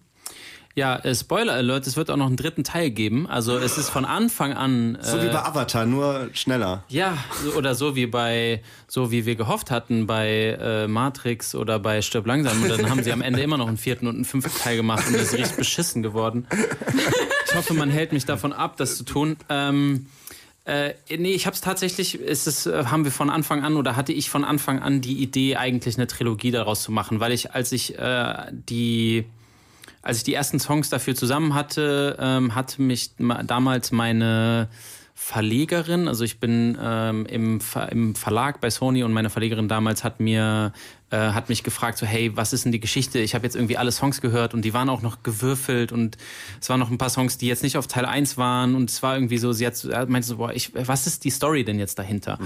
[0.77, 3.27] Ja, äh, Spoiler Alert, es wird auch noch einen dritten Teil geben.
[3.27, 4.97] Also es ist von Anfang an.
[4.99, 6.83] So wie bei Avatar, nur schneller.
[6.89, 7.17] Ja,
[7.57, 12.27] oder so wie bei, so wie wir gehofft hatten bei äh, Matrix oder bei Stirb
[12.27, 12.61] langsam.
[12.61, 15.07] Und dann haben sie am Ende immer noch einen vierten und einen fünften Teil gemacht
[15.07, 16.45] und das ist richtig beschissen geworden.
[17.47, 19.37] Ich hoffe, man hält mich davon ab, das zu tun.
[19.47, 20.07] Ähm,
[20.65, 23.95] äh, nee, ich habe es tatsächlich, ist es, äh, haben wir von Anfang an oder
[23.95, 27.53] hatte ich von Anfang an die Idee, eigentlich eine Trilogie daraus zu machen, weil ich,
[27.53, 29.23] als ich äh, die
[30.05, 34.69] als ich die ersten Songs dafür zusammen hatte, ähm, hatte mich ma- damals meine
[35.17, 40.03] Verlegerin, also ich bin ähm, im, Ver im Verlag bei Sony und meine Verlegerin damals
[40.03, 40.73] hat mir
[41.11, 43.19] äh, hat mich gefragt so hey was ist denn die Geschichte?
[43.19, 46.17] Ich habe jetzt irgendwie alle Songs gehört und die waren auch noch gewürfelt und
[46.59, 49.01] es waren noch ein paar Songs die jetzt nicht auf Teil 1 waren und es
[49.03, 51.99] war irgendwie so sie hat meinte so boah ich was ist die Story denn jetzt
[51.99, 52.37] dahinter?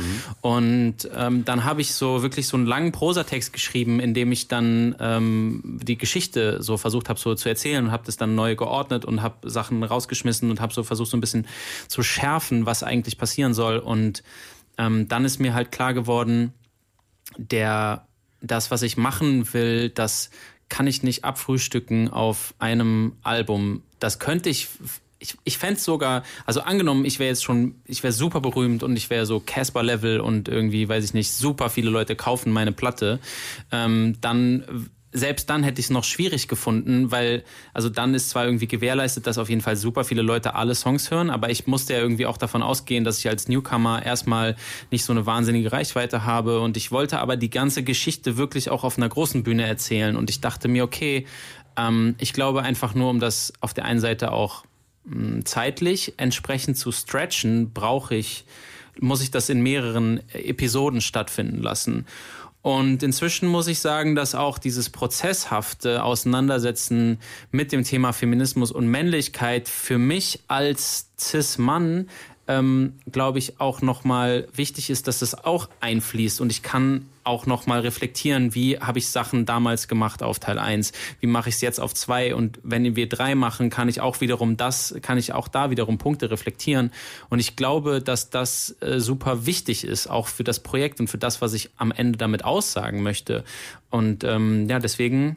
[0.42, 4.48] Und ähm, dann habe ich so wirklich so einen langen Prosatext geschrieben in dem ich
[4.48, 8.56] dann ähm, die Geschichte so versucht habe so zu erzählen und habe das dann neu
[8.56, 11.48] geordnet und habe Sachen rausgeschmissen und habe so versucht so ein bisschen
[11.88, 13.78] zu schärfen was eigentlich passieren soll.
[13.78, 14.24] Und
[14.78, 16.54] ähm, dann ist mir halt klar geworden
[17.38, 18.08] der
[18.42, 20.30] das, was ich machen will, das
[20.70, 23.84] kann ich nicht abfrühstücken auf einem Album.
[24.00, 24.68] Das könnte ich.
[25.22, 28.96] Ich, ich fände sogar, also angenommen, ich wäre jetzt schon, ich wäre super berühmt und
[28.96, 33.20] ich wäre so Casper-Level und irgendwie, weiß ich nicht, super viele Leute kaufen meine Platte,
[33.70, 37.44] ähm, dann selbst dann hätte ich es noch schwierig gefunden, weil,
[37.74, 41.10] also dann ist zwar irgendwie gewährleistet, dass auf jeden Fall super viele Leute alle Songs
[41.10, 44.56] hören, aber ich musste ja irgendwie auch davon ausgehen, dass ich als Newcomer erstmal
[44.92, 48.84] nicht so eine wahnsinnige Reichweite habe und ich wollte aber die ganze Geschichte wirklich auch
[48.84, 51.26] auf einer großen Bühne erzählen und ich dachte mir, okay,
[51.76, 54.64] ähm, ich glaube einfach nur, um das auf der einen Seite auch
[55.06, 58.46] mh, zeitlich entsprechend zu stretchen, brauche ich,
[59.00, 62.06] muss ich das in mehreren Episoden stattfinden lassen.
[62.62, 67.20] Und inzwischen muss ich sagen, dass auch dieses prozesshafte Auseinandersetzen
[67.52, 72.10] mit dem Thema Feminismus und Männlichkeit für mich als Cis-Mann,
[72.50, 76.42] ähm, glaube ich, auch nochmal wichtig ist, dass es auch einfließt.
[76.42, 80.92] Und ich kann auch nochmal reflektieren, wie habe ich Sachen damals gemacht auf Teil 1,
[81.20, 84.20] wie mache ich es jetzt auf 2 und wenn wir drei machen, kann ich auch
[84.20, 86.92] wiederum das, kann ich auch da wiederum Punkte reflektieren.
[87.30, 91.20] Und ich glaube, dass das äh, super wichtig ist, auch für das Projekt und für
[91.20, 93.44] das, was ich am Ende damit aussagen möchte.
[93.92, 95.36] Und ähm, ja, deswegen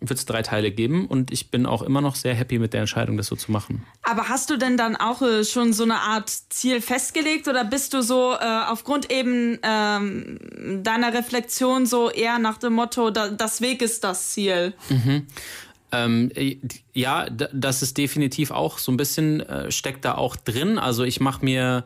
[0.00, 2.80] wird es drei Teile geben und ich bin auch immer noch sehr happy mit der
[2.80, 3.84] Entscheidung, das so zu machen.
[4.02, 7.94] Aber hast du denn dann auch äh, schon so eine Art Ziel festgelegt oder bist
[7.94, 10.38] du so äh, aufgrund eben ähm,
[10.82, 14.74] deiner Reflexion so eher nach dem Motto, da, das Weg ist das Ziel?
[15.92, 16.56] Ähm, äh,
[16.92, 20.78] ja, das ist definitiv auch so ein bisschen, äh, steckt da auch drin.
[20.78, 21.84] Also ich mache mir,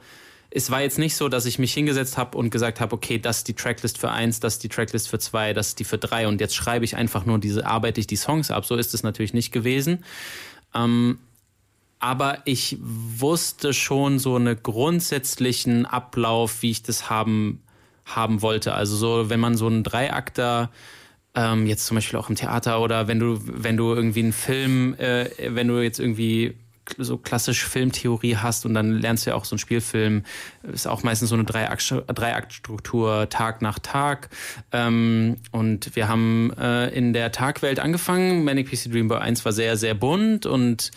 [0.51, 3.39] es war jetzt nicht so, dass ich mich hingesetzt habe und gesagt habe, okay, das
[3.39, 5.99] ist die Tracklist für eins, das ist die Tracklist für zwei, das ist die für
[5.99, 8.65] drei und jetzt schreibe ich einfach nur diese, arbeite ich die Songs ab.
[8.65, 10.05] So ist es natürlich nicht gewesen.
[10.75, 11.19] Ähm,
[11.99, 17.63] aber ich wusste schon so einen grundsätzlichen Ablauf, wie ich das haben,
[18.05, 18.73] haben wollte.
[18.75, 20.71] Also so, wenn man so einen Dreiakter
[21.35, 24.95] ähm, jetzt zum Beispiel auch im Theater oder wenn du, wenn du irgendwie einen Film,
[24.95, 26.57] äh, wenn du jetzt irgendwie
[26.97, 30.25] so klassisch Filmtheorie hast und dann lernst du ja auch so einen Spielfilm,
[30.73, 34.31] ist auch meistens so eine Dreiaktstruktur, Tag nach Tag.
[34.73, 38.45] Ähm, und wir haben äh, in der Tagwelt angefangen.
[38.45, 40.91] Manic PC Dream Boy 1 war sehr, sehr bunt und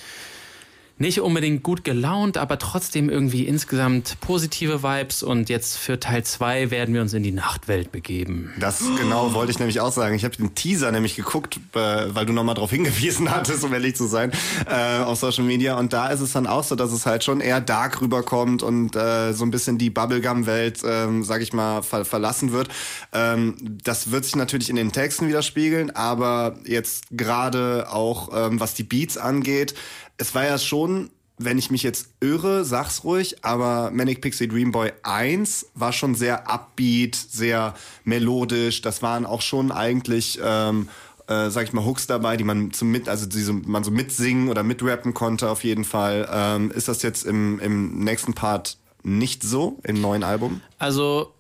[1.02, 5.24] nicht unbedingt gut gelaunt, aber trotzdem irgendwie insgesamt positive Vibes.
[5.24, 8.54] Und jetzt für Teil 2 werden wir uns in die Nachtwelt begeben.
[8.60, 10.16] Das genau wollte ich nämlich auch sagen.
[10.16, 11.80] Ich habe den Teaser nämlich geguckt, äh,
[12.16, 14.32] weil du nochmal darauf hingewiesen hattest, um ehrlich zu sein,
[14.70, 15.78] äh, auf Social Media.
[15.78, 18.96] Und da ist es dann auch so, dass es halt schon eher dark rüberkommt und
[18.96, 22.70] äh, so ein bisschen die Bubblegum-Welt, ähm, sag ich mal, ver verlassen wird.
[23.12, 28.76] Ähm, das wird sich natürlich in den Texten widerspiegeln, aber jetzt gerade auch, ähm, was
[28.76, 29.74] die Beats angeht,
[30.22, 31.10] es war ja schon,
[31.40, 36.14] wenn ich mich jetzt irre, sag's ruhig, aber Manic Pixie Dream Boy 1 war schon
[36.14, 38.82] sehr upbeat, sehr melodisch.
[38.84, 40.90] Das waren auch schon eigentlich, ähm,
[41.28, 43.90] äh, sag ich mal, Hooks dabei, die man zum mit, also die so, man so
[43.90, 46.30] mitsingen oder mitrappen konnte auf jeden Fall.
[46.32, 50.62] Ähm, ist das jetzt im, im nächsten Part nicht so im neuen Album?
[50.78, 51.34] Also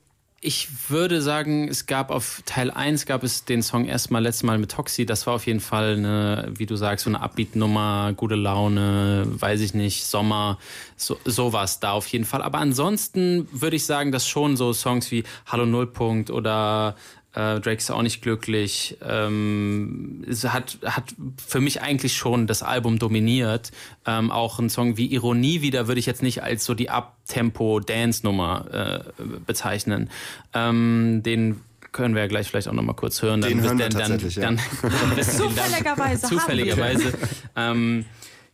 [0.44, 4.58] ich würde sagen, es gab auf Teil 1 gab es den Song erstmal letztes Mal
[4.58, 5.06] mit Toxi.
[5.06, 9.62] Das war auf jeden Fall eine, wie du sagst, so eine Upbeat-Nummer, gute Laune, weiß
[9.62, 10.58] ich nicht, Sommer,
[10.98, 12.42] so, sowas da auf jeden Fall.
[12.42, 16.96] Aber ansonsten würde ich sagen, dass schon so Songs wie Hallo Nullpunkt oder
[17.34, 18.98] äh, Drake ist auch nicht glücklich.
[19.02, 21.16] Ähm, es hat, hat
[21.46, 23.72] für mich eigentlich schon das Album dominiert.
[24.06, 29.06] Ähm, auch ein Song wie Ironie wieder würde ich jetzt nicht als so die Abtempo-Dance-Nummer
[29.18, 30.10] äh, bezeichnen.
[30.54, 31.62] Ähm, den
[31.94, 33.42] können wir ja gleich vielleicht auch noch mal kurz hören.
[33.42, 34.90] Den dann, hören wir dann, tatsächlich, dann, ja.
[35.16, 36.22] dann, Zufälligerweise.
[36.28, 37.14] Zufälligerweise.
[37.56, 38.06] ähm,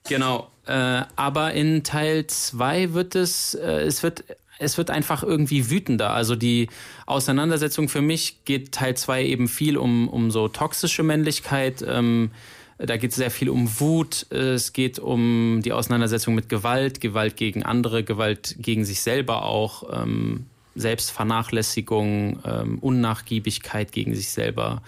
[0.08, 0.52] genau.
[0.68, 4.24] Äh, aber in Teil 2 wird es, äh, es wird
[4.60, 6.14] es wird einfach irgendwie wütender.
[6.14, 6.68] Also die
[7.06, 11.84] Auseinandersetzung für mich geht Teil 2 eben viel um, um so toxische Männlichkeit.
[11.88, 12.32] Ähm,
[12.78, 14.32] da geht es sehr viel um Wut.
[14.32, 20.04] Es geht um die Auseinandersetzung mit Gewalt, Gewalt gegen andere, Gewalt gegen sich selber auch,
[20.04, 20.46] ähm,
[20.76, 24.84] Selbstvernachlässigung, ähm, Unnachgiebigkeit gegen sich selber.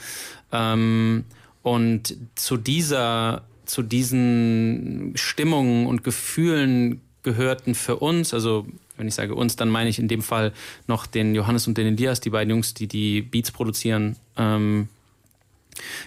[0.51, 1.26] Ähm,
[1.63, 8.67] und zu dieser, zu diesen Stimmungen und Gefühlen gehörten für uns, also
[9.00, 10.54] wenn ich sage uns, dann meine ich in dem Fall
[10.88, 14.18] noch den Johannes und den Elias, die beiden Jungs, die die Beats produzieren.
[14.38, 14.89] Ähm,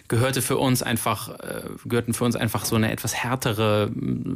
[0.09, 3.91] gehörte für uns einfach, äh, gehörten für uns einfach so eine etwas härtere,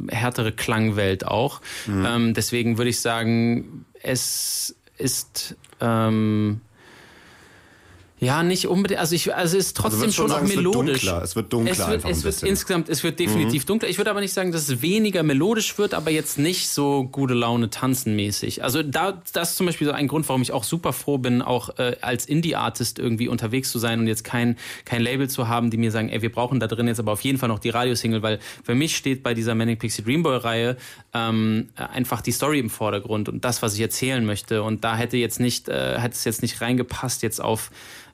[0.09, 1.61] härtere Klangwelt auch.
[1.85, 2.05] Mhm.
[2.05, 6.61] Ähm, deswegen würde ich sagen, es ist ähm,
[8.19, 8.99] ja, nicht unbedingt.
[8.99, 11.05] Also, ich, also es ist trotzdem also schon, sagen, noch melodisch.
[11.05, 11.71] Es wird dunkler.
[11.71, 13.67] Es wird, es wird insgesamt, es wird definitiv mhm.
[13.67, 13.89] dunkler.
[13.89, 17.35] Ich würde aber nicht sagen, dass es weniger melodisch wird, aber jetzt nicht so gute
[17.35, 18.63] Laune tanzenmäßig.
[18.63, 21.43] Also da, das ist zum Beispiel so ein Grund, warum ich auch super froh bin,
[21.43, 25.69] auch äh, als Indie-Artist irgendwie unterwegs zu sein und jetzt kein, kein Label zu haben,
[25.69, 27.69] die mir sagen, ey, wir brauchen da drin jetzt aber auf jeden Fall noch die
[27.69, 30.77] Radiosingle, weil für mich steht bei dieser Manic Pixie Dreamboy-Reihe
[31.13, 34.63] ähm, einfach die Story im Vordergrund und das, was ich erzählen möchte.
[34.63, 37.69] Und da hätte jetzt nicht, äh, hätte es jetzt nicht reingepasst, jetzt auf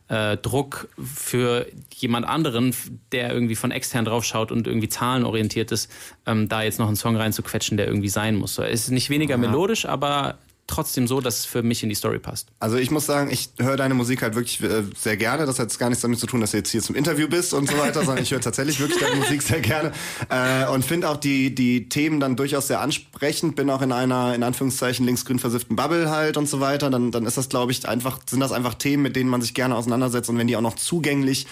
[0.07, 2.75] äh, Druck für jemand anderen,
[3.11, 5.91] der irgendwie von extern drauf schaut und irgendwie zahlenorientiert ist,
[6.25, 8.57] ähm, da jetzt noch einen Song reinzuquetschen, der irgendwie sein muss.
[8.57, 9.37] Es ist nicht weniger ja.
[9.37, 10.37] melodisch, aber
[10.67, 12.47] trotzdem so, dass es für mich in die Story passt.
[12.59, 15.45] Also ich muss sagen, ich höre deine Musik halt wirklich äh, sehr gerne.
[15.45, 17.53] Das hat jetzt gar nichts damit zu tun, dass du jetzt hier zum Interview bist
[17.53, 19.91] und so weiter, sondern ich höre tatsächlich wirklich deine Musik sehr gerne
[20.29, 23.55] äh, und finde auch die die Themen dann durchaus sehr ansprechend.
[23.55, 26.89] Bin auch in einer in Anführungszeichen linksgrün versifften Bubble halt und so weiter.
[26.89, 29.53] Dann dann ist das glaube ich einfach sind das einfach Themen, mit denen man sich
[29.53, 31.45] gerne auseinandersetzt und wenn die auch noch zugänglich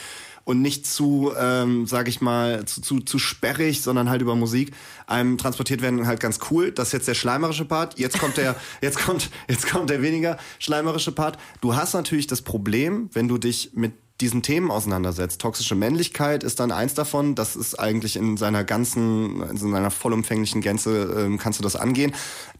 [0.43, 4.71] und nicht zu, ähm, sage ich mal, zu, zu, zu sperrig, sondern halt über Musik
[5.07, 6.71] einem transportiert werden, halt ganz cool.
[6.71, 7.99] Das ist jetzt der schleimerische Part.
[7.99, 11.37] Jetzt kommt der, jetzt kommt, jetzt kommt der weniger schleimerische Part.
[11.61, 15.41] Du hast natürlich das Problem, wenn du dich mit diesen Themen auseinandersetzt.
[15.41, 17.35] Toxische Männlichkeit ist dann eins davon.
[17.35, 22.13] Das ist eigentlich in seiner ganzen, in seiner vollumfänglichen Gänze ähm, kannst du das angehen.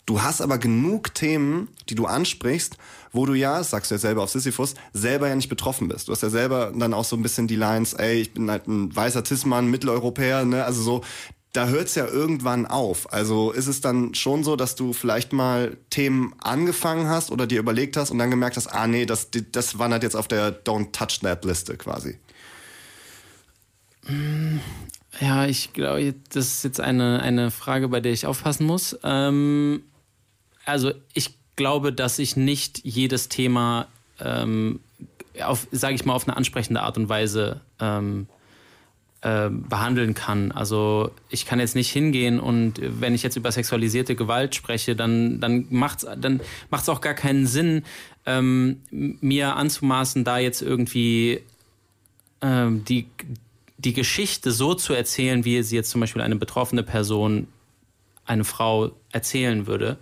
[0.07, 2.77] Du hast aber genug Themen, die du ansprichst,
[3.11, 6.07] wo du ja, sagst du ja selber auf Sisyphus, selber ja nicht betroffen bist.
[6.07, 8.67] Du hast ja selber dann auch so ein bisschen die Lines, ey, ich bin halt
[8.67, 11.01] ein weißer Tissmann, Mitteleuropäer, ne, also so,
[11.53, 13.11] da hört's ja irgendwann auf.
[13.11, 17.59] Also ist es dann schon so, dass du vielleicht mal Themen angefangen hast oder dir
[17.59, 20.93] überlegt hast und dann gemerkt hast, ah nee, das, das wandert jetzt auf der Don't
[20.93, 22.17] Touch That Liste quasi.
[25.19, 28.97] Ja, ich glaube, das ist jetzt eine, eine Frage, bei der ich aufpassen muss.
[29.03, 29.83] Ähm,
[30.65, 33.85] also ich glaube, dass ich nicht jedes Thema
[34.19, 34.79] ähm,
[35.45, 38.25] auf, sage ich mal, auf eine ansprechende Art und Weise ähm,
[39.21, 40.51] äh, behandeln kann.
[40.51, 45.39] Also ich kann jetzt nicht hingehen und wenn ich jetzt über sexualisierte Gewalt spreche, dann,
[45.39, 46.41] dann macht es dann
[46.71, 47.83] macht's auch gar keinen Sinn,
[48.25, 51.41] ähm, mir anzumaßen, da jetzt irgendwie
[52.41, 53.05] ähm, die,
[53.77, 57.47] die Geschichte so zu erzählen, wie sie jetzt zum Beispiel eine betroffene Person,
[58.25, 59.99] eine Frau erzählen würde.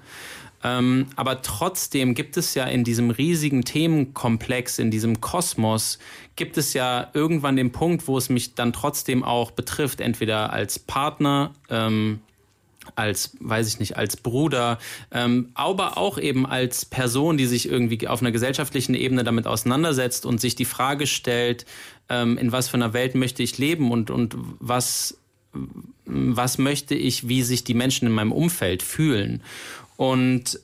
[0.63, 5.99] Ähm, aber trotzdem gibt es ja in diesem riesigen Themenkomplex, in diesem Kosmos,
[6.35, 10.79] gibt es ja irgendwann den Punkt, wo es mich dann trotzdem auch betrifft, entweder als
[10.79, 12.19] Partner, ähm,
[12.95, 14.79] als, weiß ich nicht, als Bruder,
[15.11, 20.25] ähm, aber auch eben als Person, die sich irgendwie auf einer gesellschaftlichen Ebene damit auseinandersetzt
[20.25, 21.65] und sich die Frage stellt,
[22.09, 25.19] ähm, in was für einer Welt möchte ich leben und, und was,
[26.05, 29.41] was möchte ich, wie sich die Menschen in meinem Umfeld fühlen.
[29.97, 30.59] Und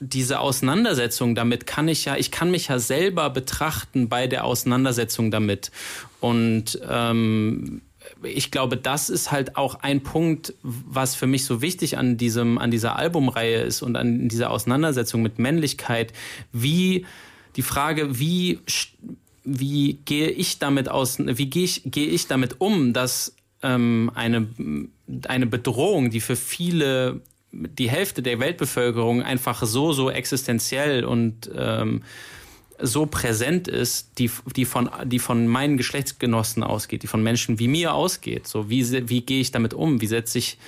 [0.00, 5.30] diese Auseinandersetzung damit kann ich ja, ich kann mich ja selber betrachten bei der Auseinandersetzung
[5.30, 5.70] damit.
[6.20, 7.82] Und ähm,
[8.22, 12.58] ich glaube, das ist halt auch ein Punkt, was für mich so wichtig an diesem,
[12.58, 16.12] an dieser Albumreihe ist und an dieser Auseinandersetzung mit Männlichkeit,
[16.52, 17.06] wie
[17.56, 18.60] die Frage, wie,
[19.44, 24.48] wie gehe ich damit aus, wie gehe ich, gehe ich damit um, dass ähm, eine,
[25.26, 27.20] eine Bedrohung, die für viele
[27.52, 32.02] die Hälfte der Weltbevölkerung einfach so, so existenziell und ähm,
[32.82, 37.68] so präsent ist, die, die, von, die von meinen Geschlechtsgenossen ausgeht, die von Menschen wie
[37.68, 38.46] mir ausgeht.
[38.46, 40.00] So, wie, wie gehe ich damit um?
[40.00, 40.58] Wie setze ich,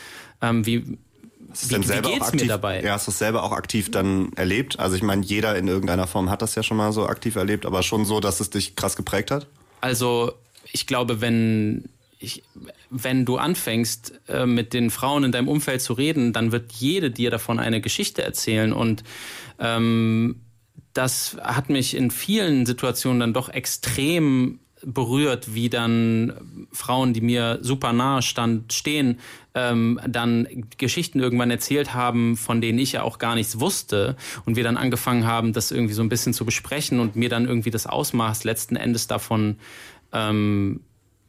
[0.42, 2.82] ähm, wie, wie, wie geht's aktiv, mir dabei?
[2.82, 4.78] Ja, hast du es selber auch aktiv dann erlebt?
[4.78, 7.64] Also ich meine, jeder in irgendeiner Form hat das ja schon mal so aktiv erlebt,
[7.64, 9.46] aber schon so, dass es dich krass geprägt hat?
[9.80, 10.32] Also
[10.70, 11.88] ich glaube, wenn
[12.22, 12.42] ich,
[12.90, 17.10] wenn du anfängst, äh, mit den Frauen in deinem Umfeld zu reden, dann wird jede
[17.10, 18.72] dir davon eine Geschichte erzählen.
[18.72, 19.04] Und
[19.58, 20.40] ähm,
[20.92, 27.58] das hat mich in vielen Situationen dann doch extrem berührt, wie dann Frauen, die mir
[27.62, 29.20] super nahe stand, stehen,
[29.54, 34.56] ähm, dann Geschichten irgendwann erzählt haben, von denen ich ja auch gar nichts wusste und
[34.56, 37.70] wir dann angefangen haben, das irgendwie so ein bisschen zu besprechen und mir dann irgendwie
[37.70, 39.56] das Ausmaß letzten Endes davon
[40.12, 40.80] ähm,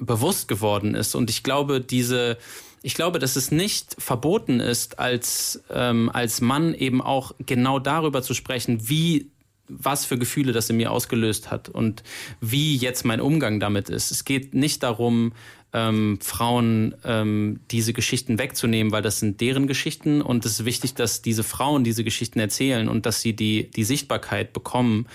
[0.06, 1.16] bewusst geworden ist.
[1.16, 2.38] Und ich glaube, diese,
[2.82, 8.22] ich glaube, dass es nicht verboten ist, als, ähm, als Mann eben auch genau darüber
[8.22, 9.32] zu sprechen, wie
[9.70, 12.04] was für Gefühle das in mir ausgelöst hat und
[12.41, 14.12] wie jetzt mein Umgang damit ist.
[14.12, 15.34] Es geht nicht darum,
[15.74, 20.94] ähm, Frauen ähm, diese Geschichten wegzunehmen, weil das sind deren Geschichten und es ist wichtig,
[20.94, 25.08] dass diese Frauen diese Geschichten erzählen und dass sie die, die Sichtbarkeit bekommen.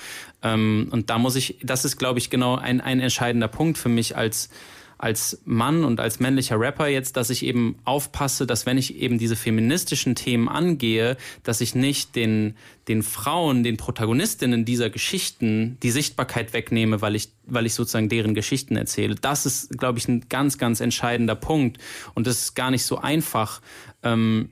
[0.42, 3.88] Ähm, und da muss ich, das ist, glaube ich, genau ein, ein entscheidender Punkt für
[3.88, 4.50] mich als
[4.98, 9.16] als Mann und als männlicher Rapper jetzt, dass ich eben aufpasse, dass wenn ich eben
[9.16, 12.56] diese feministischen Themen angehe, dass ich nicht den,
[12.88, 18.34] den Frauen, den Protagonistinnen dieser Geschichten die Sichtbarkeit wegnehme, weil ich, weil ich sozusagen deren
[18.34, 19.14] Geschichten erzähle.
[19.14, 21.78] Das ist, glaube ich, ein ganz, ganz entscheidender Punkt.
[22.14, 23.60] Und das ist gar nicht so einfach.
[24.02, 24.50] Ähm,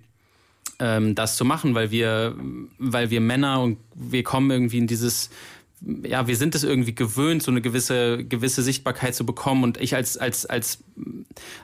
[0.78, 2.36] ähm, das zu machen, weil wir,
[2.78, 5.30] weil wir Männer und wir kommen irgendwie in dieses
[6.02, 9.62] ja, wir sind es irgendwie gewöhnt, so eine gewisse, gewisse Sichtbarkeit zu bekommen.
[9.62, 10.82] Und ich als, als, als,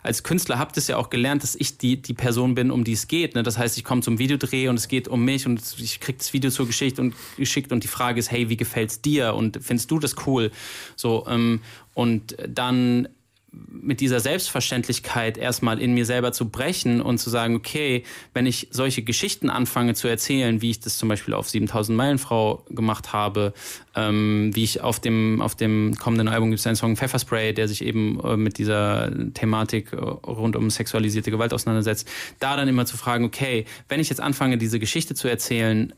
[0.02, 2.92] als Künstler habe das ja auch gelernt, dass ich die, die Person bin, um die
[2.92, 3.34] es geht.
[3.34, 3.42] Ne?
[3.42, 6.32] Das heißt, ich komme zum Videodreh und es geht um mich und ich krieg das
[6.32, 9.90] Video zur Geschichte und geschickt und die Frage ist, hey, wie gefällt's dir und findest
[9.90, 10.52] du das cool?
[10.94, 11.60] So, ähm,
[11.94, 13.08] und dann
[13.52, 18.68] mit dieser Selbstverständlichkeit erstmal in mir selber zu brechen und zu sagen, okay, wenn ich
[18.70, 23.12] solche Geschichten anfange zu erzählen, wie ich das zum Beispiel auf 7000 Meilen Frau gemacht
[23.12, 23.52] habe,
[23.94, 27.68] ähm, wie ich auf dem, auf dem kommenden Album gibt es einen Song Pfefferspray, der
[27.68, 32.86] sich eben äh, mit dieser Thematik äh, rund um sexualisierte Gewalt auseinandersetzt, da dann immer
[32.86, 35.92] zu fragen, okay, wenn ich jetzt anfange, diese Geschichte zu erzählen,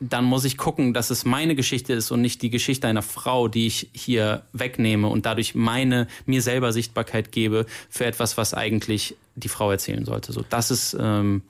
[0.00, 3.48] dann muss ich gucken, dass es meine Geschichte ist und nicht die Geschichte einer Frau,
[3.48, 9.14] die ich hier wegnehme und dadurch meine mir selber Sichtbarkeit gebe für etwas, was eigentlich
[9.36, 10.32] die Frau erzählen sollte.
[10.32, 11.42] So, das ist ähm,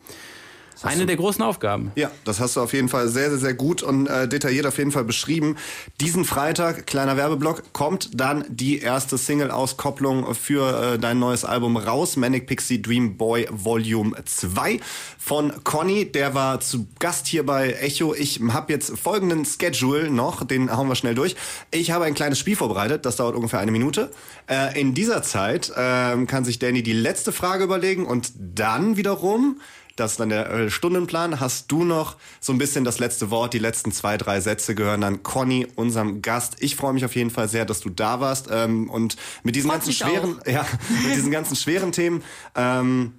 [0.82, 1.92] eine der großen Aufgaben.
[1.94, 4.78] Ja, das hast du auf jeden Fall sehr, sehr, sehr gut und äh, detailliert auf
[4.78, 5.56] jeden Fall beschrieben.
[6.00, 12.16] Diesen Freitag, kleiner Werbeblock, kommt dann die erste Single-Auskopplung für äh, dein neues Album raus,
[12.16, 14.80] Manic Pixie Dream Boy Volume 2
[15.18, 16.10] von Conny.
[16.10, 18.14] Der war zu Gast hier bei Echo.
[18.14, 21.36] Ich habe jetzt folgenden Schedule noch, den hauen wir schnell durch.
[21.70, 24.10] Ich habe ein kleines Spiel vorbereitet, das dauert ungefähr eine Minute.
[24.48, 29.60] Äh, in dieser Zeit äh, kann sich Danny die letzte Frage überlegen und dann wiederum
[30.01, 31.40] Das ist dann der äh, Stundenplan.
[31.40, 33.53] Hast du noch so ein bisschen das letzte Wort?
[33.53, 36.57] Die letzten zwei, drei Sätze gehören dann Conny, unserem Gast.
[36.61, 38.48] Ich freue mich auf jeden Fall sehr, dass du da warst.
[38.51, 40.64] Ähm, und mit diesen Freut ganzen schweren, ja,
[41.05, 42.22] mit diesen ganzen schweren Themen.
[42.55, 43.12] Ähm,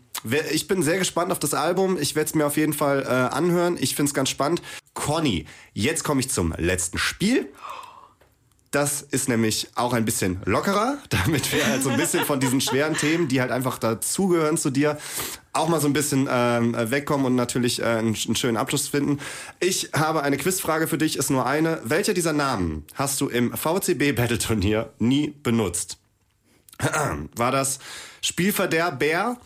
[0.51, 1.97] ich bin sehr gespannt auf das Album.
[1.99, 3.77] Ich werde es mir auf jeden Fall äh, anhören.
[3.79, 4.63] Ich finde es ganz spannend.
[4.95, 7.47] Conny, jetzt komme ich zum letzten Spiel.
[8.71, 12.61] Das ist nämlich auch ein bisschen lockerer, damit wir halt so ein bisschen von diesen
[12.61, 14.97] schweren Themen, die halt einfach dazugehören zu dir,
[15.51, 19.19] auch mal so ein bisschen ähm, wegkommen und natürlich äh, einen, einen schönen Abschluss finden.
[19.59, 21.81] Ich habe eine Quizfrage für dich, ist nur eine.
[21.83, 25.97] Welcher dieser Namen hast du im VCB Battle Turnier nie benutzt?
[27.35, 27.79] War das
[28.21, 29.37] Spielverderber,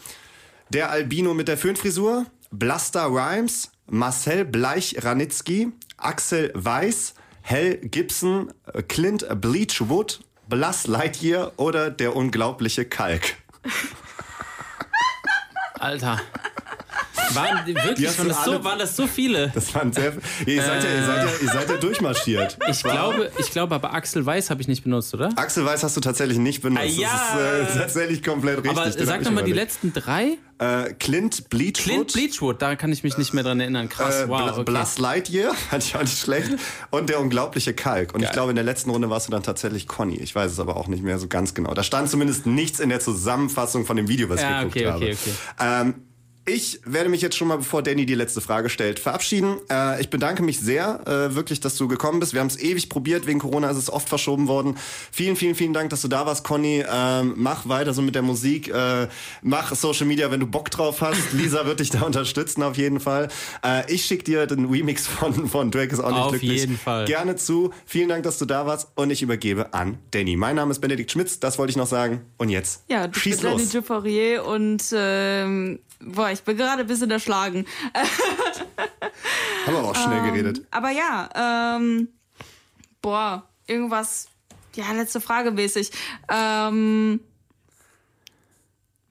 [0.70, 7.15] der Albino mit der Föhnfrisur, Blaster Rhymes, Marcel Bleich-Ranitzky, Axel Weiß,
[7.48, 10.20] Hell Gibson, äh, Clint Bleachwood,
[10.50, 13.36] Blas Lightyear oder der unglaubliche Kalk?
[15.76, 16.20] Alter.
[17.34, 19.52] Waren, wirklich, waren das, so, waren das so viele?
[19.54, 20.14] Das waren sehr.
[20.48, 22.58] Ihr seid, ja, ihr, seid ja, ihr seid ja durchmarschiert.
[22.68, 25.30] Ich glaube, ich glaube, aber Axel Weiß habe ich nicht benutzt, oder?
[25.36, 26.84] Axel Weiß hast du tatsächlich nicht benutzt.
[26.84, 27.10] Ah, ja.
[27.60, 28.72] Das ist äh, tatsächlich komplett richtig.
[28.72, 30.40] aber Den sag doch mal die letzten drei.
[30.58, 31.84] Äh, Clint Bleachwood.
[31.84, 33.90] Clint Bleachwood, da kann ich mich nicht mehr dran erinnern.
[33.90, 34.52] Krass, Äh, wow.
[34.54, 34.64] Okay.
[34.64, 36.52] Blas Lightyear, fand ich auch nicht schlecht.
[36.92, 38.14] Und der unglaubliche Kalk.
[38.14, 38.34] Und ich Geil.
[38.34, 40.16] glaube, in der letzten Runde warst du dann tatsächlich Conny.
[40.18, 41.74] Ich weiß es aber auch nicht mehr so ganz genau.
[41.74, 44.86] Da stand zumindest nichts in der Zusammenfassung von dem Video, was Ja, ich geguckt okay,
[44.88, 45.06] habe.
[45.06, 45.34] okay, okay.
[45.60, 45.96] Ähm,
[46.48, 49.58] ich werde mich jetzt schon mal, bevor Danny die letzte Frage stellt, verabschieden.
[49.72, 52.34] Äh, ich bedanke mich sehr, äh, wirklich, dass du gekommen bist.
[52.34, 54.78] Wir haben es ewig probiert, wegen Corona ist es oft verschoben worden.
[55.12, 56.84] Vielen, vielen, vielen Dank, dass du da warst, Conny.
[56.88, 58.68] Ähm, mach weiter so mit der Musik.
[58.68, 59.08] Äh,
[59.42, 61.20] mach Social Media, wenn du Bock drauf hast.
[61.34, 63.30] Lisa wird dich da unterstützen auf jeden Fall.
[63.64, 66.60] Äh, ich schicke dir den Remix von, von Drake ist auch nicht Auf glücklich.
[66.62, 67.06] jeden Fall.
[67.06, 67.72] Gerne zu.
[67.88, 68.90] Vielen Dank, dass du da warst.
[68.96, 70.36] Und ich übergebe an Danny.
[70.36, 72.22] Mein Name ist Benedikt Schmitz, das wollte ich noch sagen.
[72.38, 73.70] Und jetzt Ja, du schieß bist Danny los.
[73.72, 77.66] Duporier und ähm, boah, ich bin gerade ein bisschen erschlagen.
[79.66, 80.62] Haben wir aber auch schnell geredet.
[80.72, 82.10] Aber ja, ähm,
[83.02, 84.28] boah, irgendwas,
[84.76, 85.92] ja, letzte Frage mäßig.
[86.30, 87.20] Ähm,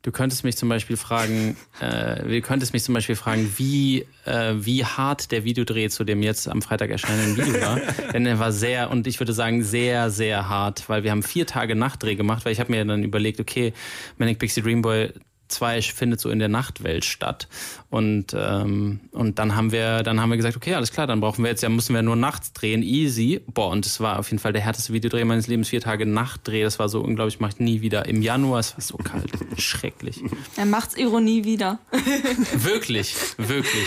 [0.05, 4.53] Du könntest mich zum Beispiel fragen, äh, du könntest mich zum Beispiel fragen, wie, äh,
[4.57, 7.81] wie hart der Videodreh zu dem jetzt am Freitag erscheinenden Video war.
[8.12, 11.47] Denn er war sehr, und ich würde sagen, sehr, sehr hart, weil wir haben vier
[11.47, 13.72] Tage Nachtdreh gemacht, weil ich habe mir dann überlegt, okay,
[14.18, 15.11] Manic Pixie Dream Boy
[15.55, 17.49] 2 findet so in der Nachtwelt statt.
[17.91, 21.45] Und, ähm, und dann haben wir, dann haben wir gesagt, okay, alles klar, dann brauchen
[21.45, 23.41] wir jetzt, ja, müssen wir nur nachts drehen, easy.
[23.47, 26.63] Boah, und das war auf jeden Fall der härteste Videodreh meines Lebens, vier Tage Nachtdreh,
[26.63, 28.07] das war so unglaublich, mach ich nie wieder.
[28.07, 30.23] Im Januar, es war so kalt, schrecklich.
[30.57, 31.79] er macht's Ironie wieder.
[32.55, 33.87] Wirklich, wirklich.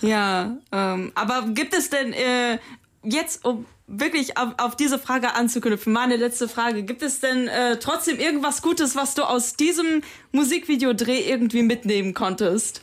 [0.00, 2.58] Ja, ähm, aber gibt es denn äh,
[3.02, 7.78] jetzt, um wirklich auf, auf diese Frage anzuknüpfen, meine letzte Frage, gibt es denn äh,
[7.78, 12.82] trotzdem irgendwas Gutes, was du aus diesem Musikvideodreh irgendwie mitnehmen konntest?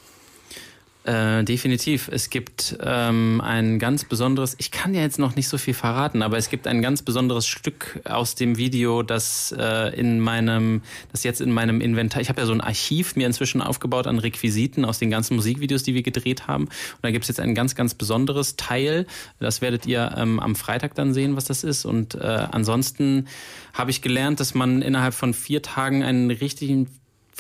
[1.04, 2.10] Äh, definitiv.
[2.12, 6.22] Es gibt ähm, ein ganz besonderes, ich kann ja jetzt noch nicht so viel verraten,
[6.22, 11.24] aber es gibt ein ganz besonderes Stück aus dem Video, das äh, in meinem, das
[11.24, 14.86] jetzt in meinem Inventar, ich habe ja so ein Archiv mir inzwischen aufgebaut an Requisiten
[14.86, 16.66] aus den ganzen Musikvideos, die wir gedreht haben.
[16.66, 19.08] Und da gibt es jetzt ein ganz, ganz besonderes Teil.
[19.40, 21.84] Das werdet ihr ähm, am Freitag dann sehen, was das ist.
[21.84, 22.20] Und äh,
[22.52, 23.28] ansonsten
[23.74, 26.88] habe ich gelernt, dass man innerhalb von vier Tagen einen richtigen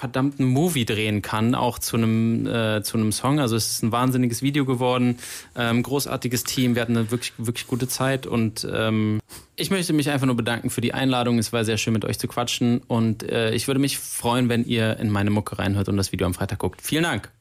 [0.01, 3.39] verdammten Movie drehen kann, auch zu einem äh, zu einem Song.
[3.39, 5.19] Also es ist ein wahnsinniges Video geworden,
[5.55, 6.73] ähm, großartiges Team.
[6.73, 9.19] Wir hatten eine wirklich wirklich gute Zeit und ähm,
[9.55, 11.37] ich möchte mich einfach nur bedanken für die Einladung.
[11.37, 14.65] Es war sehr schön mit euch zu quatschen und äh, ich würde mich freuen, wenn
[14.65, 16.81] ihr in meine Mucke reinhört und das Video am Freitag guckt.
[16.81, 17.31] Vielen Dank.